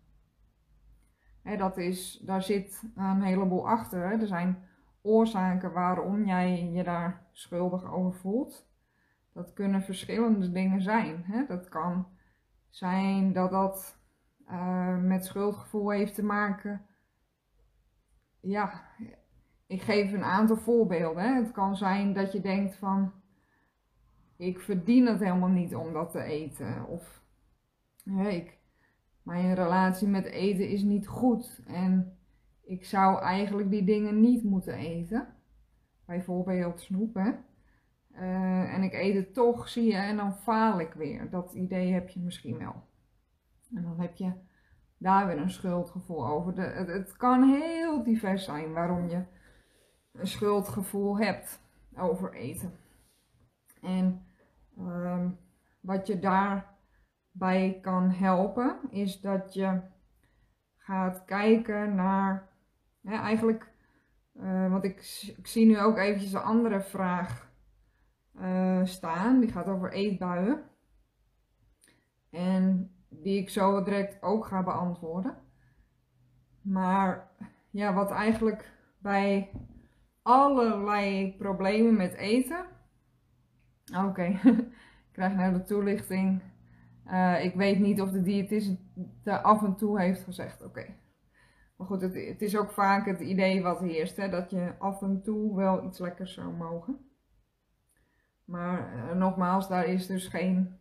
dat 1.57 1.77
is, 1.77 2.19
daar 2.19 2.43
zit 2.43 2.83
een 2.95 3.23
heleboel 3.23 3.69
achter. 3.69 4.03
Er 4.03 4.27
zijn 4.27 4.59
oorzaken 5.03 5.73
waarom 5.73 6.25
jij 6.25 6.71
je 6.73 6.85
daar 6.85 7.27
schuldig 7.33 7.93
over 7.93 8.19
voelt. 8.19 8.67
Dat 9.33 9.53
kunnen 9.53 9.83
verschillende 9.83 10.53
dingen 10.53 10.83
zijn. 10.83 11.25
Hè? 11.25 11.47
Dat 11.47 11.69
kan 11.69 12.07
zijn 12.69 13.33
dat 13.33 13.51
dat 13.51 13.99
uh, 14.51 14.99
met 14.99 15.25
schuldgevoel 15.25 15.91
heeft 15.91 16.15
te 16.15 16.25
maken. 16.25 16.87
Ja, 18.41 18.83
ik 19.67 19.83
geef 19.83 20.13
een 20.13 20.25
aantal 20.25 20.57
voorbeelden. 20.57 21.37
Het 21.37 21.53
kan 21.53 21.77
zijn 21.77 22.13
dat 22.13 22.33
je 22.33 22.41
denkt 22.41 22.77
van, 22.77 23.13
ik 24.37 24.61
verdien 24.61 25.07
het 25.07 25.21
helemaal 25.21 25.49
niet 25.49 25.75
om 25.75 25.93
dat 25.93 26.11
te 26.11 26.23
eten. 26.23 26.87
Of 26.87 27.23
hè, 28.05 28.29
ik, 28.29 28.59
mijn 29.23 29.55
relatie 29.55 30.09
met 30.09 30.25
eten 30.25 30.69
is 30.69 30.83
niet 30.83 31.07
goed 31.07 31.63
en 31.67 32.19
ik 32.63 32.85
zou 32.85 33.21
eigenlijk 33.21 33.71
die 33.71 33.85
dingen 33.85 34.21
niet 34.21 34.45
moeten 34.45 34.75
eten. 34.75 35.29
Bijvoorbeeld 36.05 36.81
snoep, 36.81 37.15
hè. 37.15 37.31
Uh, 38.21 38.75
en 38.75 38.83
ik 38.83 38.93
eet 38.93 39.15
het 39.15 39.35
toch, 39.35 39.69
zie 39.69 39.85
je, 39.93 39.97
en 39.97 40.17
dan 40.17 40.35
faal 40.35 40.81
ik 40.81 40.93
weer. 40.93 41.31
Dat 41.31 41.53
idee 41.53 41.93
heb 41.93 42.09
je 42.09 42.21
misschien 42.21 42.59
wel. 42.59 42.83
En 43.75 43.83
dan 43.83 44.01
heb 44.01 44.17
je 44.17 44.33
daar 44.99 45.27
weer 45.27 45.39
een 45.39 45.51
schuldgevoel 45.51 46.27
over. 46.27 46.55
De, 46.55 46.63
het, 46.63 47.17
kan 47.17 47.43
heel 47.43 48.03
divers 48.03 48.45
zijn 48.45 48.73
waarom 48.73 49.09
je 49.09 49.23
een 50.13 50.27
schuldgevoel 50.27 51.19
hebt 51.19 51.61
over 51.97 52.35
eten. 52.35 52.73
En 53.83 54.27
um, 54.79 55.39
wat 55.81 56.07
je 56.07 56.19
daar 56.19 56.77
bij 57.31 57.79
kan 57.83 58.11
helpen, 58.11 58.79
is 58.91 59.21
dat 59.21 59.55
je 59.55 59.81
gaat 60.77 61.25
kijken 61.25 61.95
naar, 61.95 62.49
hè, 63.03 63.17
eigenlijk, 63.17 63.73
uh, 64.35 64.71
want 64.71 64.85
ik, 64.85 64.97
ik, 65.37 65.47
zie 65.47 65.67
nu 65.67 65.81
ook 65.81 65.97
eventjes 65.99 66.33
een 66.33 66.41
andere 66.41 66.81
vraag 66.81 67.48
uh, 68.41 68.85
staan, 68.85 69.41
die 69.41 69.53
gaat 69.53 69.69
over 69.69 69.93
eetbuien. 69.93 70.63
En 72.31 72.91
die 73.09 73.41
ik 73.41 73.51
zo 73.51 73.83
direct 73.83 74.23
ook 74.23 74.47
ga 74.47 74.63
beantwoorden. 74.63 75.37
Maar 76.63 77.31
ja, 77.71 77.95
wat 77.95 78.11
eigenlijk 78.11 78.73
bij 78.99 79.51
allerlei 80.23 81.35
problemen 81.39 81.97
met 81.97 82.15
eten. 82.15 82.67
Oké, 84.07 84.25
ik 85.09 85.13
krijg 85.13 85.35
nou 85.35 85.53
de 85.53 85.63
toelichting 85.63 86.43
uh, 87.11 87.45
ik 87.45 87.55
weet 87.55 87.79
niet 87.79 88.01
of 88.01 88.11
de 88.11 88.23
diëtist 88.23 88.77
er 89.25 89.39
af 89.39 89.63
en 89.63 89.77
toe 89.77 90.01
heeft 90.01 90.25
gezegd, 90.25 90.65
oké. 90.65 90.87
Maar 91.77 91.87
goed, 91.87 92.01
het, 92.01 92.15
het, 92.15 92.43
is 92.43 92.57
ook 92.57 92.71
vaak 92.71 93.07
het 93.07 93.21
idee 93.21 93.63
wat 93.63 93.81
heerst, 93.81 94.17
hè, 94.17 94.29
dat 94.29 94.51
je 94.51 94.73
af 94.79 95.03
en 95.03 95.23
toe 95.23 95.57
wel 95.57 95.85
iets 95.85 95.99
lekkers 95.99 96.35
zou 96.35 96.53
mogen. 96.53 97.08
Maar 98.49 98.95
uh, 98.95 99.13
nogmaals, 99.13 99.69
daar 99.69 99.87
is 99.87 100.07
dus 100.07 100.27
geen, 100.27 100.79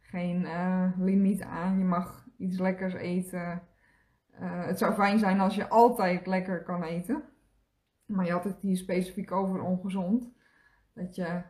geen 0.00 0.40
uh, 0.40 0.90
limiet 0.96 1.42
aan. 1.42 1.78
Je 1.78 1.84
mag 1.84 2.26
iets 2.36 2.58
lekkers 2.58 2.94
eten. 2.94 3.62
het 4.40 4.78
zou 4.78 4.94
fijn 4.94 5.18
zijn 5.18 5.40
als 5.40 5.54
je 5.54 5.68
altijd 5.68 6.26
lekker 6.26 6.62
kan 6.62 6.82
eten. 6.82 7.22
Maar 8.06 8.24
je 8.24 8.32
had 8.32 8.44
het 8.44 8.60
hier 8.60 8.76
specifiek 8.76 9.32
over 9.32 9.60
ongezond. 9.60 10.32
Dat 10.94 11.14
je, 11.14 11.42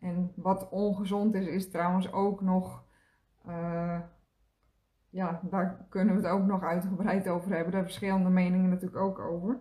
en 0.00 0.32
wat 0.36 0.68
ongezond 0.68 1.34
is, 1.34 1.46
is 1.46 1.70
trouwens 1.70 2.12
ook 2.12 2.40
nog 2.40 2.84
ja, 5.16 5.40
daar 5.42 5.86
kunnen 5.88 6.14
we 6.14 6.20
het 6.20 6.30
ook 6.30 6.46
nog 6.46 6.62
uitgebreid 6.62 7.28
over 7.28 7.54
hebben. 7.54 7.72
Daar 7.72 7.82
verschillende 7.82 8.30
meningen 8.30 8.70
natuurlijk 8.70 9.02
ook 9.02 9.18
over. 9.18 9.60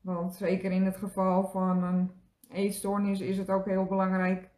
Want 0.00 0.34
zeker 0.34 0.70
in 0.70 0.84
het 0.84 0.96
geval 0.96 1.48
van 1.48 1.82
een 1.82 2.10
eetstoornis 2.48 3.20
is 3.20 3.38
het 3.38 3.50
ook 3.50 3.64
heel 3.64 3.84
belangrijk 3.84 4.50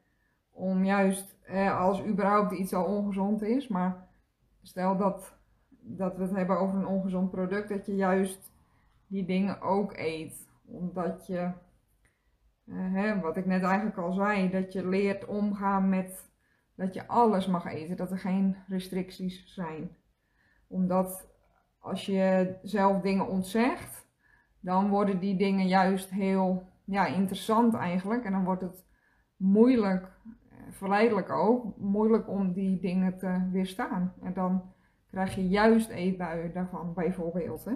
om 0.56 0.84
juist, 0.84 1.36
als 1.78 2.04
überhaupt 2.04 2.52
iets 2.52 2.74
al 2.74 2.84
ongezond 2.84 3.42
is, 3.42 3.68
maar 3.68 4.08
stel 4.62 4.96
dat, 4.96 5.38
dat 5.80 6.16
we 6.16 6.22
het 6.22 6.36
hebben 6.36 6.58
over 6.58 6.78
een 6.78 6.86
ongezond 6.86 7.30
product, 7.30 7.68
dat 7.68 7.86
je 7.86 7.94
juist 7.94 8.52
die 9.06 9.24
dingen 9.24 9.60
ook 9.60 9.96
eet. 9.96 10.48
Omdat 10.64 11.26
je, 11.26 11.50
hè, 12.70 13.20
wat 13.20 13.36
ik 13.36 13.46
net 13.46 13.62
eigenlijk 13.62 13.98
al 13.98 14.12
zei, 14.12 14.50
dat 14.50 14.72
je 14.72 14.88
leert 14.88 15.26
omgaan 15.26 15.88
met 15.88 16.30
dat 16.74 16.94
je 16.94 17.06
alles 17.06 17.46
mag 17.46 17.64
eten, 17.64 17.96
dat 17.96 18.10
er 18.10 18.18
geen 18.18 18.56
restricties 18.68 19.54
zijn. 19.54 19.96
Omdat 20.66 21.28
als 21.78 22.06
je 22.06 22.56
zelf 22.62 23.00
dingen 23.00 23.28
ontzegt, 23.28 24.06
dan 24.60 24.88
worden 24.88 25.20
die 25.20 25.36
dingen 25.36 25.66
juist 25.66 26.10
heel 26.10 26.68
ja, 26.84 27.06
interessant 27.06 27.74
eigenlijk. 27.74 28.24
En 28.24 28.32
dan 28.32 28.44
wordt 28.44 28.62
het 28.62 28.86
moeilijk, 29.36 30.18
verleidelijk 30.76 31.30
ook, 31.30 31.76
moeilijk 31.78 32.28
om 32.28 32.52
die 32.52 32.80
dingen 32.80 33.18
te 33.18 33.48
weerstaan. 33.52 34.14
En 34.22 34.32
dan 34.32 34.62
krijg 35.10 35.34
je 35.34 35.48
juist 35.48 35.88
eetbuien 35.88 36.52
daarvan, 36.52 36.94
bijvoorbeeld. 36.94 37.64
Hè. 37.64 37.74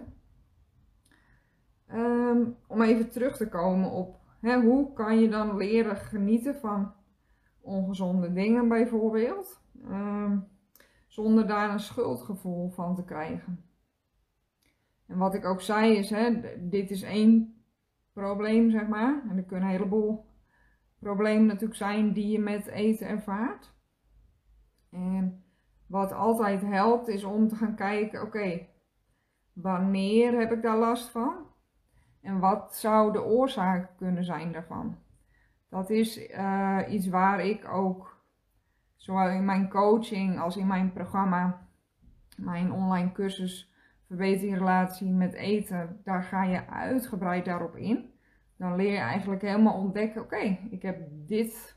Um, 1.98 2.56
om 2.66 2.82
even 2.82 3.10
terug 3.10 3.36
te 3.36 3.48
komen 3.48 3.90
op 3.90 4.20
hè, 4.40 4.60
hoe 4.60 4.92
kan 4.92 5.20
je 5.20 5.28
dan 5.28 5.56
leren 5.56 5.96
genieten 5.96 6.54
van 6.54 6.92
ongezonde 7.60 8.32
dingen 8.32 8.68
bijvoorbeeld. 8.68 9.60
Ehm, 9.88 10.38
zonder 11.06 11.46
daar 11.46 11.70
een 11.70 11.80
schuldgevoel 11.80 12.70
van 12.70 12.94
te 12.94 13.04
krijgen. 13.04 13.64
En 15.06 15.18
wat 15.18 15.34
ik 15.34 15.44
ook 15.44 15.60
zei 15.60 15.96
is, 15.96 16.10
hè, 16.10 16.40
dit 16.68 16.90
is 16.90 17.02
één 17.02 17.62
probleem, 18.12 18.70
zeg 18.70 18.88
maar. 18.88 19.22
En 19.30 19.36
er 19.36 19.42
kunnen 19.42 19.68
een 19.68 19.74
heleboel 19.74 20.24
problemen 21.00 21.46
natuurlijk 21.46 21.74
zijn 21.74 22.12
die 22.12 22.30
je 22.30 22.38
met 22.38 22.66
eten 22.66 23.08
ervaart. 23.08 23.72
En 24.90 25.44
wat 25.86 26.12
altijd 26.12 26.62
helpt 26.62 27.08
is 27.08 27.24
om 27.24 27.48
te 27.48 27.56
gaan 27.56 27.74
kijken, 27.74 28.22
oké, 28.22 28.66
wanneer 29.52 30.38
heb 30.38 30.52
ik 30.52 30.62
daar 30.62 30.78
last 30.78 31.08
van? 31.08 31.34
En 32.22 32.38
wat 32.38 32.76
zou 32.76 33.12
de 33.12 33.24
oorzaak 33.24 33.96
kunnen 33.96 34.24
zijn 34.24 34.52
daarvan? 34.52 34.98
Dat 35.68 35.90
is 35.90 36.30
uh, 36.30 36.78
iets 36.88 37.08
waar 37.08 37.44
ik 37.44 37.68
ook, 37.68 38.24
zowel 38.96 39.28
in 39.28 39.44
mijn 39.44 39.68
coaching 39.68 40.40
als 40.40 40.56
in 40.56 40.66
mijn 40.66 40.92
programma, 40.92 41.68
mijn 42.36 42.72
online 42.72 43.12
cursus 43.12 43.70
Verbeter 44.10 44.48
je 44.48 44.54
relatie 44.54 45.10
met 45.10 45.32
eten, 45.32 46.00
daar 46.04 46.22
ga 46.22 46.44
je 46.44 46.66
uitgebreid 46.66 47.44
daarop 47.44 47.76
in. 47.76 48.14
Dan 48.60 48.76
leer 48.76 48.92
je 48.92 48.98
eigenlijk 48.98 49.42
helemaal 49.42 49.74
ontdekken, 49.74 50.22
oké, 50.22 50.58
ik 50.70 50.82
heb 50.82 51.08
dit, 51.10 51.76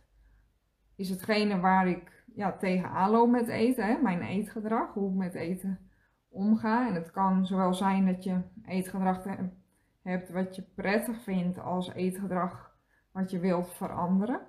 is 0.96 1.10
hetgene 1.10 1.60
waar 1.60 1.88
ik 1.88 2.24
ja, 2.36 2.58
tegenaan 2.58 3.12
loop 3.12 3.30
met 3.30 3.48
eten, 3.48 3.86
hè? 3.86 3.98
mijn 4.02 4.22
eetgedrag, 4.22 4.94
hoe 4.94 5.10
ik 5.10 5.16
met 5.16 5.34
eten 5.34 5.80
omga. 6.30 6.88
En 6.88 6.94
het 6.94 7.12
kan 7.12 7.46
zowel 7.46 7.74
zijn 7.74 8.06
dat 8.06 8.24
je 8.24 8.42
eetgedrag 8.66 9.24
hebt 10.02 10.32
wat 10.32 10.56
je 10.56 10.62
prettig 10.62 11.22
vindt 11.22 11.60
als 11.60 11.94
eetgedrag 11.94 12.76
wat 13.12 13.32
je 13.32 13.40
wilt 13.40 13.74
veranderen. 13.74 14.42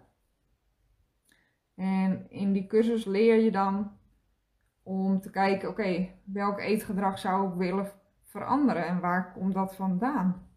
En 1.74 2.30
in 2.30 2.52
die 2.52 2.66
cursus 2.66 3.04
leer 3.04 3.40
je 3.40 3.50
dan 3.50 3.92
om 4.82 5.20
te 5.20 5.30
kijken, 5.30 5.68
oké, 5.68 6.10
welk 6.24 6.58
eetgedrag 6.58 7.18
zou 7.18 7.48
ik 7.48 7.54
willen 7.54 7.90
veranderen 8.22 8.86
en 8.86 9.00
waar 9.00 9.32
komt 9.32 9.54
dat 9.54 9.74
vandaan? 9.74 10.52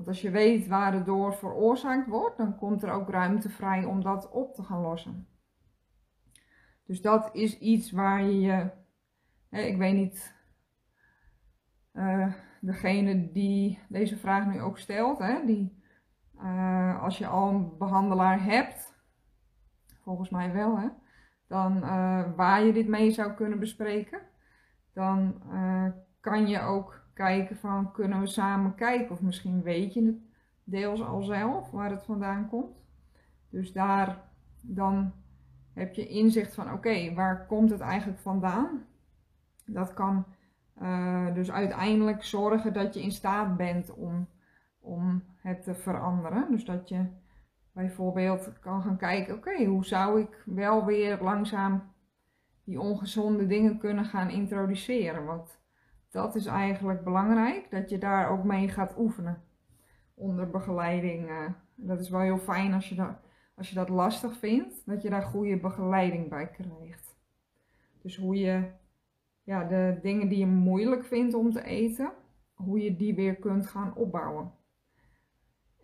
Want 0.00 0.12
als 0.12 0.22
je 0.22 0.30
weet 0.30 0.66
waar 0.66 0.92
het 0.92 1.06
door 1.06 1.34
veroorzaakt 1.34 2.08
wordt, 2.08 2.36
dan 2.36 2.56
komt 2.56 2.82
er 2.82 2.90
ook 2.90 3.10
ruimte 3.10 3.48
vrij 3.48 3.84
om 3.84 4.02
dat 4.02 4.30
op 4.30 4.54
te 4.54 4.62
gaan 4.62 4.80
lossen. 4.80 5.28
Dus 6.84 7.02
dat 7.02 7.30
is 7.32 7.58
iets 7.58 7.90
waar 7.90 8.22
je 8.22 8.40
je, 8.40 8.70
ik 9.50 9.76
weet 9.76 9.94
niet, 9.94 10.34
uh, 11.92 12.32
degene 12.60 13.32
die 13.32 13.78
deze 13.88 14.16
vraag 14.16 14.46
nu 14.46 14.60
ook 14.60 14.78
stelt, 14.78 15.18
hè, 15.18 15.46
die, 15.46 15.82
uh, 16.42 17.02
als 17.02 17.18
je 17.18 17.26
al 17.26 17.48
een 17.48 17.78
behandelaar 17.78 18.44
hebt, 18.44 18.94
volgens 20.02 20.30
mij 20.30 20.52
wel, 20.52 20.78
hè, 20.78 20.88
dan 21.46 21.76
uh, 21.76 22.36
waar 22.36 22.64
je 22.64 22.72
dit 22.72 22.88
mee 22.88 23.10
zou 23.10 23.32
kunnen 23.32 23.58
bespreken, 23.58 24.20
dan 24.92 25.42
kan 26.20 26.48
je 26.48 26.60
ook 26.60 26.99
kijken 27.20 27.56
van 27.56 27.92
kunnen 27.92 28.20
we 28.20 28.26
samen 28.26 28.74
kijken 28.74 29.10
of 29.10 29.20
misschien 29.20 29.62
weet 29.62 29.94
je 29.94 30.06
het 30.06 30.18
deels 30.64 31.02
al 31.02 31.22
zelf 31.22 31.70
waar 31.70 31.90
het 31.90 32.04
vandaan 32.04 32.48
komt. 32.48 32.76
Dus 33.50 33.72
daar 33.72 34.22
dan 34.62 35.12
heb 35.72 35.94
je 35.94 36.08
inzicht 36.08 36.54
van 36.54 36.72
oké, 36.72 37.14
waar 37.14 37.46
komt 37.46 37.70
het 37.70 37.80
eigenlijk 37.80 38.20
vandaan? 38.20 38.84
Dat 39.66 39.94
kan 39.94 40.24
uh, 40.82 41.34
dus 41.34 41.50
uiteindelijk 41.50 42.24
zorgen 42.24 42.72
dat 42.72 42.94
je 42.94 43.02
in 43.02 43.12
staat 43.12 43.56
bent 43.56 43.94
om, 43.94 44.28
om 44.78 45.22
het 45.36 45.62
te 45.62 45.74
veranderen. 45.74 46.50
Dus 46.50 46.64
dat 46.64 46.88
je 46.88 47.06
bijvoorbeeld 47.72 48.58
kan 48.60 48.82
gaan 48.82 48.96
kijken, 48.96 49.34
oké, 49.34 49.64
hoe 49.64 49.84
zou 49.84 50.20
ik 50.20 50.42
wel 50.44 50.84
weer 50.84 51.18
langzaam 51.22 51.82
die 52.64 52.80
ongezonde 52.80 53.46
dingen 53.46 53.78
kunnen 53.78 54.04
gaan 54.04 54.30
introduceren? 54.30 55.24
Want 55.24 55.59
dat 56.10 56.34
is 56.34 56.46
eigenlijk 56.46 57.04
belangrijk, 57.04 57.70
dat 57.70 57.90
je 57.90 57.98
daar 57.98 58.30
ook 58.30 58.44
mee 58.44 58.68
gaat 58.68 58.98
oefenen 58.98 59.42
onder 60.14 60.50
begeleiding. 60.50 61.28
Uh, 61.28 61.50
dat 61.74 62.00
is 62.00 62.10
wel 62.10 62.20
heel 62.20 62.38
fijn 62.38 62.72
als 62.72 62.88
je, 62.88 62.94
dat, 62.94 63.20
als 63.54 63.68
je 63.68 63.74
dat 63.74 63.88
lastig 63.88 64.36
vindt, 64.36 64.86
dat 64.86 65.02
je 65.02 65.10
daar 65.10 65.22
goede 65.22 65.56
begeleiding 65.56 66.28
bij 66.28 66.50
krijgt. 66.50 67.16
Dus 68.02 68.16
hoe 68.16 68.36
je 68.36 68.70
ja, 69.42 69.64
de 69.64 69.98
dingen 70.02 70.28
die 70.28 70.38
je 70.38 70.46
moeilijk 70.46 71.04
vindt 71.04 71.34
om 71.34 71.52
te 71.52 71.64
eten, 71.64 72.12
hoe 72.54 72.80
je 72.80 72.96
die 72.96 73.14
weer 73.14 73.36
kunt 73.36 73.66
gaan 73.66 73.94
opbouwen. 73.94 74.52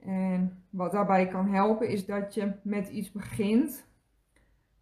En 0.00 0.64
wat 0.70 0.92
daarbij 0.92 1.26
kan 1.28 1.48
helpen 1.48 1.88
is 1.88 2.06
dat 2.06 2.34
je 2.34 2.52
met 2.62 2.88
iets 2.88 3.12
begint 3.12 3.86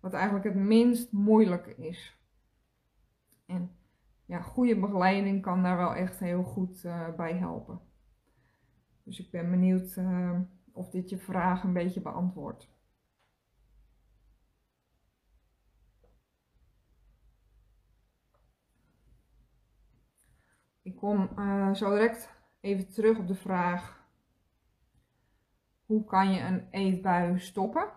wat 0.01 0.13
eigenlijk 0.13 0.45
het 0.45 0.55
minst 0.55 1.13
moeilijk 1.13 1.67
is. 1.67 2.19
En 3.47 3.71
ja, 4.27 4.41
goede 4.41 4.81
begeleiding 4.81 5.43
kan 5.43 5.63
daar 5.63 5.77
wel 5.77 5.95
echt 5.95 6.19
heel 6.19 6.43
goed 6.43 6.85
uh, 6.85 7.15
bij 7.15 7.35
helpen. 7.37 7.81
Dus 9.03 9.21
ik 9.21 9.31
ben 9.31 9.51
benieuwd 9.51 9.97
uh, 9.97 10.41
of 10.73 10.91
dit 10.91 11.11
je 11.11 11.19
vraag 11.19 11.63
een 11.63 11.73
beetje 11.73 12.01
beantwoordt. 12.01 12.73
Ik 20.83 20.97
kom 20.97 21.29
uh, 21.39 21.75
zo 21.75 21.91
direct 21.91 22.31
even 22.61 22.89
terug 22.89 23.19
op 23.19 23.27
de 23.27 23.35
vraag: 23.35 24.09
hoe 25.87 26.05
kan 26.05 26.33
je 26.33 26.41
een 26.41 26.69
eetbui 26.71 27.39
stoppen? 27.39 27.93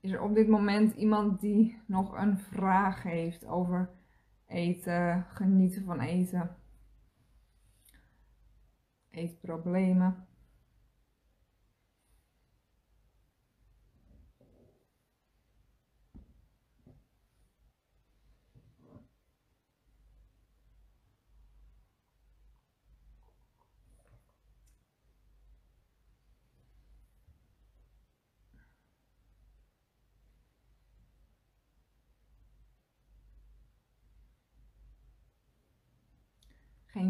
Is 0.00 0.12
er 0.12 0.22
op 0.22 0.34
dit 0.34 0.48
moment 0.48 0.94
iemand 0.94 1.40
die 1.40 1.82
nog 1.86 2.16
een 2.16 2.38
vraag 2.38 3.02
heeft 3.02 3.46
over 3.46 3.99
eten, 4.50 5.26
genieten 5.28 5.84
van 5.84 6.00
eten, 6.00 6.56
eetproblemen? 9.10 10.26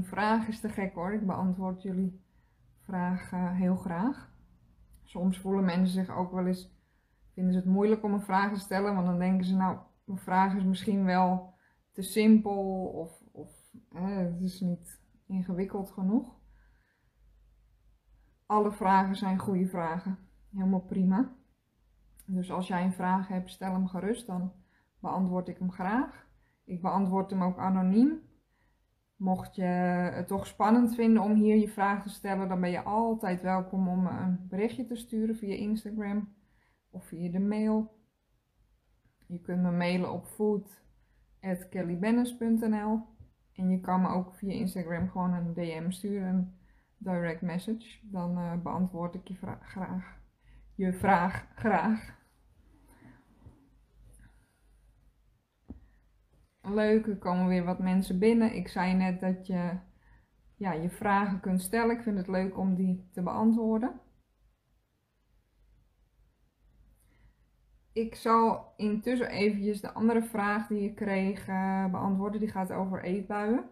Geen 0.01 0.09
vraag 0.09 0.49
is 0.49 0.61
te 0.61 0.69
gek 0.69 0.95
hoor. 0.95 1.13
Ik 1.13 1.27
beantwoord 1.27 1.83
jullie 1.83 2.25
vragen 2.81 3.55
heel 3.55 3.77
graag. 3.77 4.33
Soms 5.03 5.39
voelen 5.39 5.65
mensen 5.65 6.05
zich 6.05 6.17
ook 6.17 6.33
wel 6.33 6.47
eens, 6.47 6.73
vinden 7.33 7.53
ze 7.53 7.59
het 7.59 7.69
moeilijk 7.69 8.03
om 8.03 8.13
een 8.13 8.23
vraag 8.23 8.53
te 8.53 8.61
stellen, 8.61 8.95
want 8.95 9.07
dan 9.07 9.19
denken 9.19 9.45
ze 9.45 9.57
nou, 9.57 9.79
mijn 10.05 10.19
vraag 10.19 10.55
is 10.55 10.65
misschien 10.65 11.05
wel 11.05 11.55
te 11.93 12.03
simpel 12.03 12.85
of, 12.85 13.23
of 13.33 13.51
het 13.95 14.41
is 14.41 14.61
niet 14.61 15.01
ingewikkeld 15.27 15.91
genoeg. 15.91 16.35
Alle 18.47 18.73
vragen 18.73 19.17
zijn 19.17 19.39
goede 19.39 19.67
vragen. 19.67 20.19
Helemaal 20.53 20.81
prima. 20.81 21.33
Dus 22.27 22.51
als 22.51 22.69
jij 22.69 22.85
een 22.85 22.93
vraag 22.93 23.29
hebt, 23.29 23.51
stel 23.51 23.73
hem 23.73 23.89
gerust, 23.89 24.27
dan 24.27 24.53
beantwoord 24.99 25.49
ik 25.49 25.59
hem 25.59 25.71
graag. 25.71 26.27
Ik 26.65 26.83
beantwoord 26.83 27.31
hem 27.31 27.43
ook 27.43 27.59
anoniem. 27.59 28.29
Mocht 29.21 29.55
je 29.55 29.63
het 29.63 30.27
toch 30.27 30.47
spannend 30.47 30.95
vinden 30.95 31.23
om 31.23 31.35
hier 31.35 31.57
je 31.57 31.69
vraag 31.69 32.03
te 32.03 32.09
stellen, 32.09 32.49
dan 32.49 32.61
ben 32.61 32.71
je 32.71 32.83
altijd 32.83 33.43
welkom 33.43 33.89
om 33.89 34.07
een 34.07 34.47
berichtje 34.49 34.85
te 34.85 34.97
sturen 34.97 35.37
via 35.37 35.55
Instagram 35.55 36.35
of 36.91 37.05
via 37.05 37.31
de 37.31 37.39
mail. 37.39 37.99
Je 39.27 39.41
kunt 39.41 39.63
me 39.63 39.71
mailen 39.71 40.13
op 40.13 40.27
food.kellybennis.nl 40.27 43.01
en 43.53 43.71
je 43.71 43.81
kan 43.81 44.01
me 44.01 44.09
ook 44.09 44.35
via 44.35 44.53
Instagram 44.53 45.09
gewoon 45.09 45.33
een 45.33 45.55
DM 45.55 45.91
sturen, 45.91 46.29
een 46.29 46.59
direct 46.99 47.43
message. 47.43 47.99
Dan 48.03 48.39
uh, 48.39 48.53
beantwoord 48.63 49.15
ik 49.15 49.29
je 49.29 49.37
vraag 49.37 49.71
graag. 49.71 50.19
Je 50.75 50.93
vraag 50.93 51.47
graag. 51.55 52.20
Leuk, 56.63 57.07
er 57.07 57.19
komen 57.19 57.47
weer 57.47 57.65
wat 57.65 57.79
mensen 57.79 58.19
binnen. 58.19 58.55
Ik 58.55 58.69
zei 58.69 58.95
net 58.95 59.21
dat 59.21 59.47
je 59.47 59.79
ja, 60.57 60.73
je 60.73 60.91
vragen 60.91 61.41
kunt 61.41 61.63
stellen. 61.63 61.97
Ik 61.97 62.03
vind 62.03 62.17
het 62.17 62.29
leuk 62.29 62.59
om 62.59 62.75
die 62.75 63.09
te 63.13 63.23
beantwoorden. 63.23 64.01
Ik 67.93 68.15
zal 68.15 68.73
intussen 68.77 69.29
eventjes 69.29 69.81
de 69.81 69.93
andere 69.93 70.23
vraag 70.23 70.67
die 70.67 70.83
je 70.83 70.95
kreeg 70.95 71.49
uh, 71.49 71.91
beantwoorden. 71.91 72.41
Die 72.41 72.51
gaat 72.51 72.73
over 72.73 73.03
eetbuien. 73.03 73.65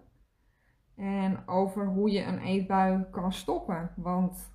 En 0.96 1.48
over 1.48 1.86
hoe 1.86 2.10
je 2.10 2.22
een 2.22 2.38
eetbui 2.38 3.04
kan 3.10 3.32
stoppen. 3.32 3.92
Want 3.96 4.52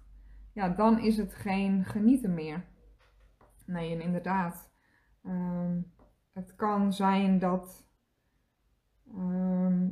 ja, 0.53 0.69
dan 0.69 0.99
is 0.99 1.17
het 1.17 1.33
geen 1.33 1.85
genieten 1.85 2.33
meer. 2.33 2.65
Nee, 3.65 3.93
en 3.93 4.01
inderdaad. 4.01 4.71
ehm, 5.23 5.81
het 6.33 6.55
kan 6.55 6.93
zijn 6.93 7.39
dat 7.39 7.87
ehm, 9.13 9.89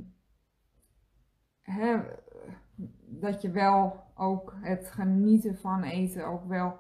dat 3.06 3.42
je 3.42 3.52
wel 3.52 4.04
ook 4.16 4.56
het 4.62 4.92
genieten 4.92 5.58
van 5.58 5.84
eten 5.84 6.28
ook 6.28 6.46
wel 6.46 6.78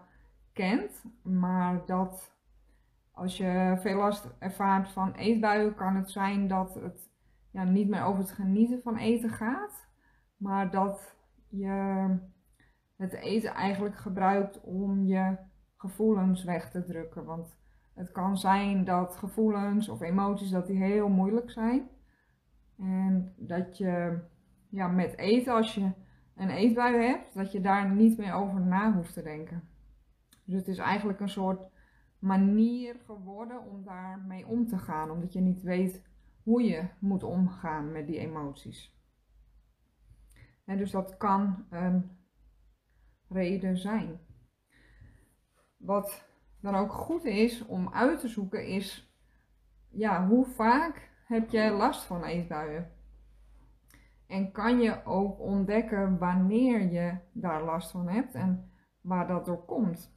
kent, 0.54 1.04
maar 1.24 1.86
dat 1.86 2.36
als 3.12 3.38
je 3.38 3.78
veel 3.80 3.98
last 3.98 4.30
ervaart 4.40 4.90
van 4.90 5.14
eetbuien, 5.14 5.76
kan 5.76 5.96
het 5.96 6.12
zijn 6.12 6.48
dat 6.48 6.74
het 6.76 7.10
ja, 7.52 7.64
niet 7.64 7.90
meer 7.90 8.04
over 8.04 8.22
het 8.22 8.32
genieten 8.32 8.82
van 8.82 8.98
eten 8.98 9.30
gaat, 9.30 9.88
maar 10.38 10.72
dat 10.72 11.16
je 11.50 12.08
het 12.96 13.14
eten 13.14 13.54
eigenlijk 13.54 13.96
gebruikt 13.96 14.62
om 14.62 15.04
je 15.06 15.38
gevoelens 15.78 16.44
weg 16.44 16.70
te 16.70 16.84
drukken. 16.84 17.26
Want 17.26 17.58
het 17.94 18.12
kan 18.12 18.38
zijn 18.38 18.84
dat 18.86 19.16
gevoelens 19.16 19.90
of 19.90 20.02
emoties 20.02 20.50
dat 20.50 20.68
die 20.68 20.84
heel 20.84 21.10
moeilijk 21.10 21.52
zijn. 21.52 21.90
En 22.82 23.34
dat 23.38 23.78
je 23.78 24.20
ja, 24.70 24.88
met 24.88 25.18
eten, 25.18 25.54
als 25.54 25.76
je 25.76 25.92
een 26.36 26.50
eetbui 26.50 26.96
hebt, 26.96 27.34
dat 27.34 27.52
je 27.52 27.62
daar 27.62 27.92
niet 27.92 28.18
meer 28.18 28.34
over 28.34 28.62
na 28.62 28.94
hoeft 28.94 29.14
te 29.14 29.22
denken. 29.22 29.64
Dus 30.46 30.56
het 30.56 30.68
is 30.68 30.78
eigenlijk 30.78 31.20
een 31.20 31.30
soort 31.30 31.70
manier 32.20 32.96
geworden 33.06 33.62
om 33.66 33.84
daarmee 33.84 34.48
om 34.48 34.68
te 34.68 34.78
gaan, 34.78 35.12
omdat 35.12 35.34
je 35.34 35.42
niet 35.42 35.62
weet 35.62 36.02
hoe 36.44 36.64
je 36.64 36.88
moet 37.00 37.24
omgaan 37.24 37.92
met 37.92 38.08
die 38.08 38.18
emoties. 38.18 39.00
En 40.66 40.78
dus 40.78 40.92
dat 40.92 41.18
kan 41.18 41.66
een 41.70 42.18
reden 43.30 43.78
zijn. 43.78 44.20
Wat 45.78 46.26
dan 46.60 46.76
ook 46.76 46.92
goed 46.92 47.26
is 47.26 47.66
om 47.66 47.94
uit 47.94 48.20
te 48.20 48.28
zoeken 48.28 48.68
is, 48.68 49.16
ja, 49.90 50.28
hoe 50.28 50.46
vaak 50.46 51.11
heb 51.32 51.50
jij 51.50 51.72
last 51.72 52.04
van 52.04 52.24
eetbuien? 52.24 52.92
En 54.28 54.52
kan 54.52 54.80
je 54.80 55.06
ook 55.06 55.40
ontdekken 55.40 56.18
wanneer 56.18 56.92
je 56.92 57.18
daar 57.32 57.64
last 57.64 57.92
van 57.92 58.08
hebt 58.08 58.34
en 58.34 58.72
waar 59.02 59.28
dat 59.28 59.46
door 59.46 59.66
komt? 59.66 60.14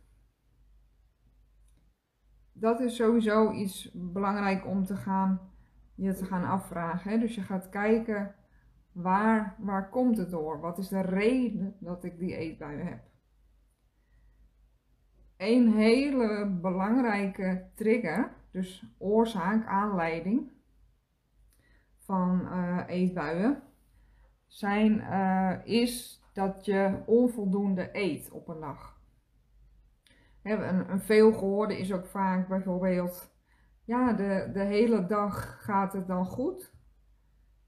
Dat 2.53 2.81
is 2.81 2.97
sowieso 2.97 3.53
iets 3.53 3.91
belangrijk 3.93 4.67
om 4.67 4.85
te 4.85 4.97
gaan, 4.97 5.41
je 5.95 6.15
te 6.15 6.25
gaan 6.25 6.45
afvragen. 6.45 7.11
Hè? 7.11 7.19
Dus 7.19 7.35
je 7.35 7.43
gaat 7.43 7.69
kijken 7.69 8.35
waar, 8.93 9.57
waar 9.59 9.89
komt 9.89 10.17
het 10.17 10.31
door? 10.31 10.61
Wat 10.61 10.79
is 10.79 10.89
de 10.89 11.01
reden 11.01 11.77
dat 11.81 12.05
ik 12.05 12.19
die 12.19 12.37
eetbuien 12.37 12.87
heb? 12.87 13.01
Een 15.37 15.73
hele 15.73 16.59
belangrijke 16.61 17.71
trigger, 17.75 18.35
dus 18.51 18.87
oorzaak, 18.99 19.67
aanleiding 19.67 20.54
van 22.05 22.41
uh, 22.53 22.83
eetbuien, 22.87 23.63
zijn, 24.47 24.93
uh, 24.93 25.57
is 25.65 26.23
dat 26.33 26.65
je 26.65 27.03
onvoldoende 27.07 27.89
eet 27.93 28.31
op 28.31 28.49
een 28.49 28.61
dag. 28.61 29.01
Een, 30.43 30.91
een 30.91 31.01
veelgehoorde 31.01 31.79
is 31.79 31.93
ook 31.93 32.07
vaak 32.07 32.49
bijvoorbeeld, 32.49 33.35
ja, 33.85 34.13
de, 34.13 34.51
de 34.53 34.63
hele 34.63 35.07
dag 35.07 35.65
gaat 35.65 35.93
het 35.93 36.07
dan 36.07 36.27
goed. 36.27 36.73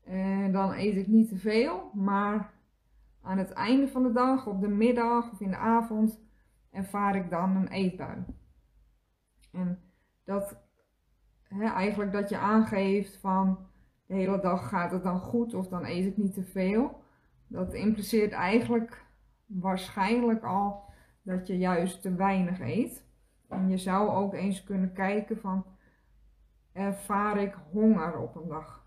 En 0.05 0.53
dan 0.53 0.73
eet 0.73 0.97
ik 0.97 1.07
niet 1.07 1.29
te 1.29 1.37
veel, 1.37 1.91
maar 1.95 2.55
aan 3.23 3.39
het 3.39 3.53
einde 3.53 3.89
van 3.89 4.03
de 4.03 4.13
dag, 4.13 4.47
op 4.47 4.61
de 4.61 4.69
middag 4.69 5.33
of 5.33 5.41
in 5.41 5.51
de 5.51 5.57
avond, 5.57 6.21
ervaar 6.71 7.17
ik 7.17 7.31
dan 7.31 7.57
een 7.57 7.69
eetbui. 7.69 8.25
En 9.53 9.79
dat 10.25 10.65
eigenlijk 11.51 12.13
dat 12.13 12.29
je 12.29 12.39
aangeeft 12.39 13.17
van 13.17 13.59
de 14.07 14.15
hele 14.15 14.41
dag 14.41 14.69
gaat 14.69 14.91
het 14.91 15.03
dan 15.03 15.21
goed 15.21 15.55
of 15.55 15.69
dan 15.69 15.85
eet 15.85 16.07
ik 16.07 16.17
niet 16.17 16.35
te 16.35 16.45
veel. 16.45 17.03
Dat 17.47 17.75
impliceert 17.75 18.33
eigenlijk 18.33 19.05
waarschijnlijk 19.47 20.45
al 20.45 20.85
dat 21.23 21.47
je 21.47 21.59
juist 21.59 22.03
te 22.03 22.15
weinig 22.15 22.61
eet. 22.61 23.05
En 23.49 23.69
je 23.69 23.79
zou 23.79 24.09
ook 24.09 24.35
eens 24.35 24.65
kunnen 24.65 24.93
kijken 24.93 25.39
van 25.39 25.67
ervaar 26.73 27.39
ik 27.39 27.55
honger 27.71 28.19
op 28.19 28.37
een 28.37 28.49
dag? 28.49 28.85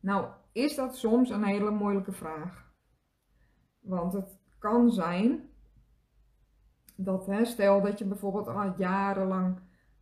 Nou, 0.00 0.26
is 0.52 0.74
dat 0.74 0.96
soms 0.96 1.30
een 1.30 1.44
hele 1.44 1.70
moeilijke 1.70 2.12
vraag. 2.12 2.72
Want 3.80 4.12
het 4.12 4.38
kan 4.58 4.90
zijn 4.90 5.50
dat, 6.96 7.26
hè, 7.26 7.44
stel 7.44 7.80
dat 7.80 7.98
je 7.98 8.04
bijvoorbeeld 8.04 8.48
al 8.48 8.74
jarenlang 8.76 9.60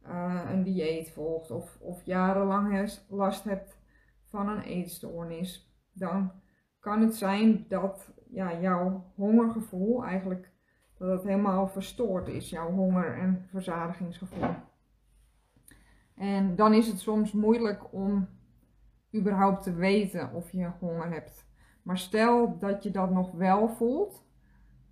uh, 0.09 0.42
een 0.50 0.62
dieet 0.62 1.11
volgt 1.11 1.50
of, 1.50 1.78
of 1.80 2.02
jarenlang 2.02 2.98
last 3.09 3.44
hebt 3.44 3.78
van 4.24 4.48
een 4.48 4.62
eetstoornis, 4.62 5.72
dan 5.92 6.32
kan 6.80 7.00
het 7.00 7.14
zijn 7.14 7.64
dat 7.68 8.12
ja, 8.30 8.61
jouw 8.61 9.12
hongergevoel 9.14 10.04
eigenlijk 10.04 10.52
dat 10.98 11.09
het 11.11 11.22
helemaal 11.22 11.68
verstoord 11.68 12.28
is, 12.28 12.50
jouw 12.50 12.70
honger- 12.70 13.18
en 13.18 13.46
verzadigingsgevoel. 13.50 14.54
En 16.14 16.56
dan 16.56 16.74
is 16.74 16.86
het 16.86 16.98
soms 16.98 17.32
moeilijk 17.32 17.92
om 17.92 18.28
überhaupt 19.14 19.62
te 19.62 19.74
weten 19.74 20.32
of 20.32 20.52
je 20.52 20.70
honger 20.80 21.11
hebt. 21.11 21.46
Maar 21.82 21.98
stel 21.98 22.59
dat 22.59 22.82
je 22.82 22.90
dat 22.90 23.11
nog 23.11 23.32
wel 23.32 23.68
voelt, 23.68 24.26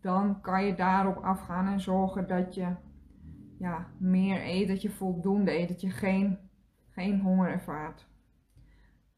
dan 0.01 0.41
kan 0.41 0.65
je 0.65 0.75
daarop 0.75 1.17
afgaan 1.17 1.67
en 1.67 1.81
zorgen 1.81 2.29
dat 2.29 2.55
je 2.55 2.75
ja, 3.59 3.87
meer 3.99 4.43
eet, 4.43 4.69
dat 4.69 4.83
je 4.83 4.91
voldoende 4.91 5.59
eet, 5.59 5.69
dat 5.69 5.81
je 5.81 5.91
geen, 5.91 6.39
geen 6.89 7.21
honger 7.21 7.51
ervaart. 7.51 8.07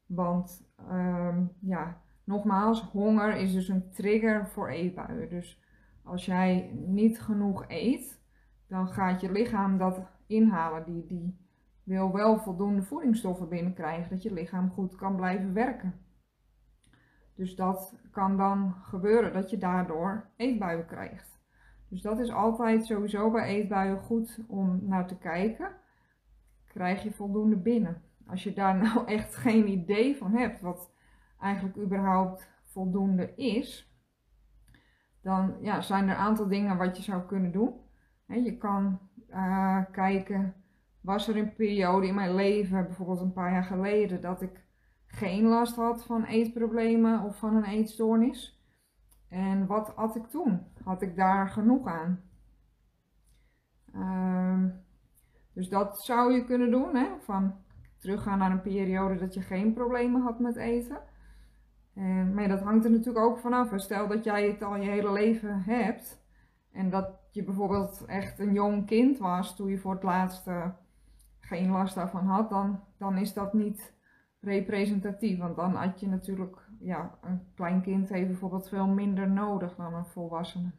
Want 0.05 0.67
um, 0.91 1.51
ja, 1.59 2.01
nogmaals, 2.23 2.81
honger 2.81 3.35
is 3.35 3.53
dus 3.53 3.67
een 3.67 3.89
trigger 3.91 4.47
voor 4.47 4.69
eetbuien. 4.69 5.29
Dus 5.29 5.61
als 6.03 6.25
jij 6.25 6.71
niet 6.73 7.21
genoeg 7.21 7.65
eet, 7.67 8.21
dan 8.67 8.87
gaat 8.87 9.21
je 9.21 9.31
lichaam 9.31 9.77
dat 9.77 10.01
inhalen. 10.27 10.83
Die, 10.85 11.05
die 11.05 11.37
wil 11.83 12.13
wel 12.13 12.39
voldoende 12.39 12.83
voedingsstoffen 12.83 13.49
binnenkrijgen, 13.49 14.09
dat 14.09 14.23
je 14.23 14.33
lichaam 14.33 14.69
goed 14.69 14.95
kan 14.95 15.15
blijven 15.15 15.53
werken. 15.53 15.93
Dus 17.35 17.55
dat 17.55 17.95
kan 18.11 18.37
dan 18.37 18.73
gebeuren 18.81 19.33
dat 19.33 19.49
je 19.49 19.57
daardoor 19.57 20.29
eetbuien 20.35 20.85
krijgt. 20.85 21.38
Dus 21.89 22.01
dat 22.01 22.19
is 22.19 22.31
altijd 22.31 22.85
sowieso 22.85 23.31
bij 23.31 23.47
eetbuien 23.47 23.99
goed 23.99 24.39
om 24.47 24.79
naar 24.81 25.07
te 25.07 25.17
kijken. 25.17 25.71
Krijg 26.67 27.03
je 27.03 27.11
voldoende 27.11 27.55
binnen? 27.55 28.01
Als 28.27 28.43
je 28.43 28.53
daar 28.53 28.75
nou 28.83 29.07
echt 29.07 29.35
geen 29.35 29.67
idee 29.67 30.17
van 30.17 30.31
hebt 30.35 30.61
wat 30.61 30.91
eigenlijk 31.39 31.77
überhaupt 31.77 32.49
voldoende 32.63 33.35
is, 33.35 33.93
dan 35.21 35.55
ja, 35.61 35.81
zijn 35.81 36.03
er 36.03 36.09
een 36.09 36.21
aantal 36.21 36.47
dingen 36.47 36.77
wat 36.77 36.97
je 36.97 37.03
zou 37.03 37.21
kunnen 37.21 37.51
doen. 37.51 37.73
je 38.25 38.57
kan 38.57 38.99
uh, 39.29 39.83
kijken, 39.91 40.53
was 41.01 41.27
er 41.27 41.37
een 41.37 41.53
periode 41.53 42.07
in 42.07 42.15
mijn 42.15 42.35
leven, 42.35 42.85
bijvoorbeeld 42.85 43.21
een 43.21 43.33
paar 43.33 43.51
jaar 43.51 43.63
geleden, 43.63 44.21
dat 44.21 44.41
ik 44.41 44.63
geen 45.07 45.43
last 45.43 45.75
had 45.75 46.05
van 46.05 46.23
eetproblemen 46.23 47.23
of 47.23 47.37
van 47.37 47.55
een 47.55 47.63
eetstoornis. 47.63 48.58
En 49.29 49.65
wat 49.65 49.93
had 49.95 50.15
ik 50.15 50.25
toen? 50.25 50.67
Had 50.83 51.01
ik 51.01 51.15
daar 51.15 51.49
genoeg 51.49 51.87
aan? 51.87 52.21
Uh, 53.95 54.63
dus 55.53 55.69
dat 55.69 56.03
zou 56.03 56.33
je 56.33 56.43
kunnen 56.43 56.71
doen, 56.71 56.95
hè? 56.95 57.07
van 57.19 57.55
teruggaan 57.97 58.37
naar 58.37 58.51
een 58.51 58.61
periode 58.61 59.15
dat 59.15 59.33
je 59.33 59.41
geen 59.41 59.73
problemen 59.73 60.21
had 60.21 60.39
met 60.39 60.55
eten. 60.55 60.99
En, 61.93 62.33
maar 62.33 62.47
dat 62.47 62.61
hangt 62.61 62.85
er 62.85 62.91
natuurlijk 62.91 63.25
ook 63.25 63.39
vanaf. 63.39 63.71
Stel 63.75 64.07
dat 64.07 64.23
jij 64.23 64.47
het 64.47 64.63
al 64.63 64.75
je 64.75 64.89
hele 64.89 65.11
leven 65.11 65.63
hebt 65.63 66.21
en 66.71 66.89
dat 66.89 67.09
je 67.31 67.43
bijvoorbeeld 67.43 68.05
echt 68.05 68.39
een 68.39 68.53
jong 68.53 68.85
kind 68.85 69.17
was 69.17 69.55
toen 69.55 69.69
je 69.69 69.77
voor 69.77 69.93
het 69.93 70.03
laatst 70.03 70.49
geen 71.39 71.71
last 71.71 71.95
daarvan 71.95 72.25
had, 72.25 72.49
dan, 72.49 72.83
dan 72.97 73.17
is 73.17 73.33
dat 73.33 73.53
niet 73.53 73.93
representatief. 74.39 75.37
Want 75.37 75.55
dan 75.55 75.73
had 75.73 75.99
je 75.99 76.07
natuurlijk, 76.07 76.57
ja, 76.79 77.17
een 77.21 77.41
klein 77.55 77.81
kind 77.81 78.09
heeft 78.09 78.27
bijvoorbeeld 78.27 78.69
veel 78.69 78.87
minder 78.87 79.29
nodig 79.29 79.75
dan 79.75 79.93
een 79.93 80.05
volwassene. 80.05 80.71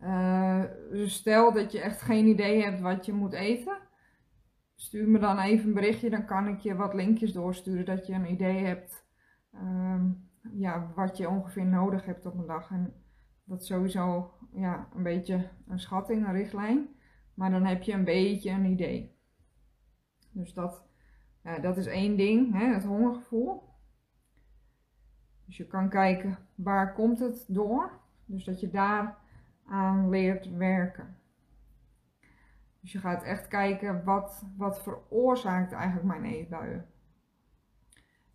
Uh, 0.00 0.64
dus 0.90 1.14
stel 1.14 1.52
dat 1.52 1.72
je 1.72 1.80
echt 1.80 2.00
geen 2.00 2.26
idee 2.26 2.62
hebt 2.62 2.80
wat 2.80 3.06
je 3.06 3.12
moet 3.12 3.32
eten, 3.32 3.78
stuur 4.74 5.08
me 5.08 5.18
dan 5.18 5.38
even 5.38 5.68
een 5.68 5.74
berichtje, 5.74 6.10
dan 6.10 6.26
kan 6.26 6.48
ik 6.48 6.58
je 6.58 6.74
wat 6.74 6.94
linkjes 6.94 7.32
doorsturen 7.32 7.84
dat 7.84 8.06
je 8.06 8.12
een 8.12 8.30
idee 8.30 8.64
hebt 8.64 9.04
um, 9.54 10.30
ja, 10.52 10.92
wat 10.94 11.16
je 11.16 11.28
ongeveer 11.28 11.66
nodig 11.66 12.04
hebt 12.04 12.26
op 12.26 12.38
een 12.38 12.46
dag. 12.46 12.70
En 12.70 12.94
dat 13.44 13.60
is 13.60 13.66
sowieso 13.66 14.34
ja, 14.52 14.88
een 14.94 15.02
beetje 15.02 15.48
een 15.68 15.80
schatting, 15.80 16.26
een 16.26 16.32
richtlijn, 16.32 16.88
maar 17.34 17.50
dan 17.50 17.64
heb 17.64 17.82
je 17.82 17.92
een 17.92 18.04
beetje 18.04 18.50
een 18.50 18.64
idee. 18.64 19.18
Dus 20.32 20.54
dat, 20.54 20.84
ja, 21.50 21.58
dat 21.58 21.76
is 21.76 21.86
één 21.86 22.16
ding, 22.16 22.52
hè, 22.52 22.64
het 22.64 22.84
hongergevoel. 22.84 23.62
Dus 25.46 25.56
je 25.56 25.66
kan 25.66 25.88
kijken 25.88 26.38
waar 26.54 26.92
komt 26.94 27.18
het 27.18 27.44
door. 27.48 27.98
Dus 28.24 28.44
dat 28.44 28.60
je 28.60 28.70
daar 28.70 29.18
aan 29.66 30.08
leert 30.08 30.50
werken. 30.56 31.16
Dus 32.80 32.92
je 32.92 32.98
gaat 32.98 33.22
echt 33.22 33.48
kijken 33.48 34.04
wat, 34.04 34.44
wat 34.56 34.82
veroorzaakt 34.82 35.72
eigenlijk 35.72 36.06
mijn 36.06 36.24
eetbuien. 36.24 36.86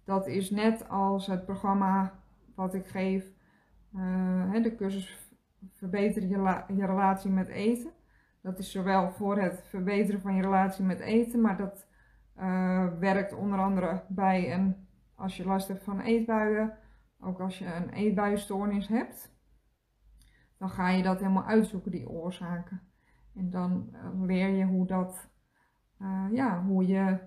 Dat 0.03 0.27
is 0.27 0.49
net 0.51 0.89
als 0.89 1.27
het 1.27 1.45
programma 1.45 2.19
wat 2.55 2.73
ik 2.73 2.85
geef, 2.85 3.33
uh, 3.95 4.63
de 4.63 4.75
cursus 4.75 5.25
Verbeter 5.73 6.23
je, 6.23 6.63
je 6.75 6.85
relatie 6.85 7.31
met 7.31 7.47
eten. 7.47 7.91
Dat 8.41 8.59
is 8.59 8.71
zowel 8.71 9.11
voor 9.11 9.37
het 9.37 9.63
verbeteren 9.67 10.21
van 10.21 10.35
je 10.35 10.41
relatie 10.41 10.83
met 10.83 10.99
eten, 10.99 11.41
maar 11.41 11.57
dat 11.57 11.84
uh, 12.39 12.87
werkt 12.99 13.33
onder 13.33 13.59
andere 13.59 14.03
bij 14.07 14.53
een, 14.53 14.87
als 15.15 15.37
je 15.37 15.45
last 15.45 15.67
hebt 15.67 15.83
van 15.83 15.99
eetbuien, 15.99 16.77
ook 17.19 17.39
als 17.39 17.59
je 17.59 17.65
een 17.65 17.89
eetbuienstoornis 17.89 18.87
hebt, 18.87 19.33
dan 20.57 20.69
ga 20.69 20.89
je 20.89 21.03
dat 21.03 21.19
helemaal 21.19 21.45
uitzoeken, 21.45 21.91
die 21.91 22.09
oorzaken. 22.09 22.81
En 23.35 23.49
dan 23.49 23.89
uh, 23.93 24.25
leer 24.25 24.49
je 24.49 24.65
hoe 24.65 24.87
dat, 24.87 25.29
uh, 26.01 26.25
ja, 26.31 26.63
hoe 26.63 26.87
je 26.87 27.19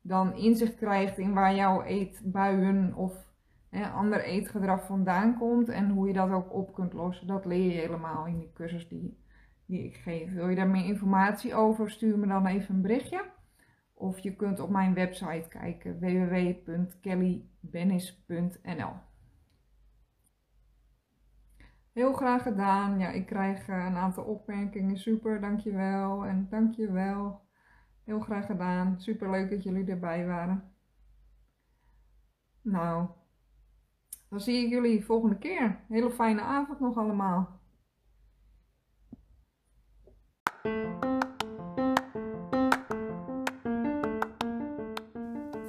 dan 0.00 0.34
inzicht 0.34 0.76
krijgt 0.76 1.18
in 1.18 1.34
waar 1.34 1.54
jouw 1.54 1.82
eetbuien 1.82 2.94
of 2.94 3.28
hè, 3.68 3.88
ander 3.88 4.24
eetgedrag 4.24 4.86
vandaan 4.86 5.38
komt 5.38 5.68
en 5.68 5.90
hoe 5.90 6.06
je 6.06 6.12
dat 6.12 6.30
ook 6.30 6.52
op 6.52 6.74
kunt 6.74 6.92
lossen. 6.92 7.26
Dat 7.26 7.44
leer 7.44 7.72
je 7.72 7.80
helemaal 7.80 8.26
in 8.26 8.38
die 8.38 8.52
cursus 8.52 8.88
die, 8.88 9.18
die 9.66 9.84
ik 9.84 9.96
geef. 9.96 10.32
Wil 10.32 10.48
je 10.48 10.56
daar 10.56 10.68
meer 10.68 10.84
informatie 10.84 11.54
over, 11.54 11.90
stuur 11.90 12.18
me 12.18 12.26
dan 12.26 12.46
even 12.46 12.74
een 12.74 12.82
berichtje. 12.82 13.24
Of 13.98 14.18
je 14.18 14.36
kunt 14.36 14.60
op 14.60 14.70
mijn 14.70 14.94
website 14.94 15.46
kijken 15.48 16.00
www.kellybennis.nl 16.00 18.92
Heel 21.92 22.12
graag 22.12 22.42
gedaan. 22.42 22.98
Ja, 22.98 23.10
ik 23.10 23.26
krijg 23.26 23.68
eh, 23.68 23.84
een 23.84 23.96
aantal 23.96 24.24
opmerkingen. 24.24 24.98
Super, 24.98 25.40
dankjewel. 25.40 26.26
En 26.26 26.46
dankjewel. 26.50 27.40
Heel 28.04 28.20
graag 28.20 28.46
gedaan. 28.46 29.00
Super 29.00 29.30
leuk 29.30 29.50
dat 29.50 29.62
jullie 29.62 29.90
erbij 29.90 30.26
waren. 30.26 30.72
Nou, 32.62 33.08
dan 34.28 34.40
zie 34.40 34.64
ik 34.64 34.70
jullie 34.70 35.04
volgende 35.04 35.38
keer. 35.38 35.80
Hele 35.88 36.10
fijne 36.10 36.40
avond 36.40 36.80
nog 36.80 36.96
allemaal. 36.96 37.60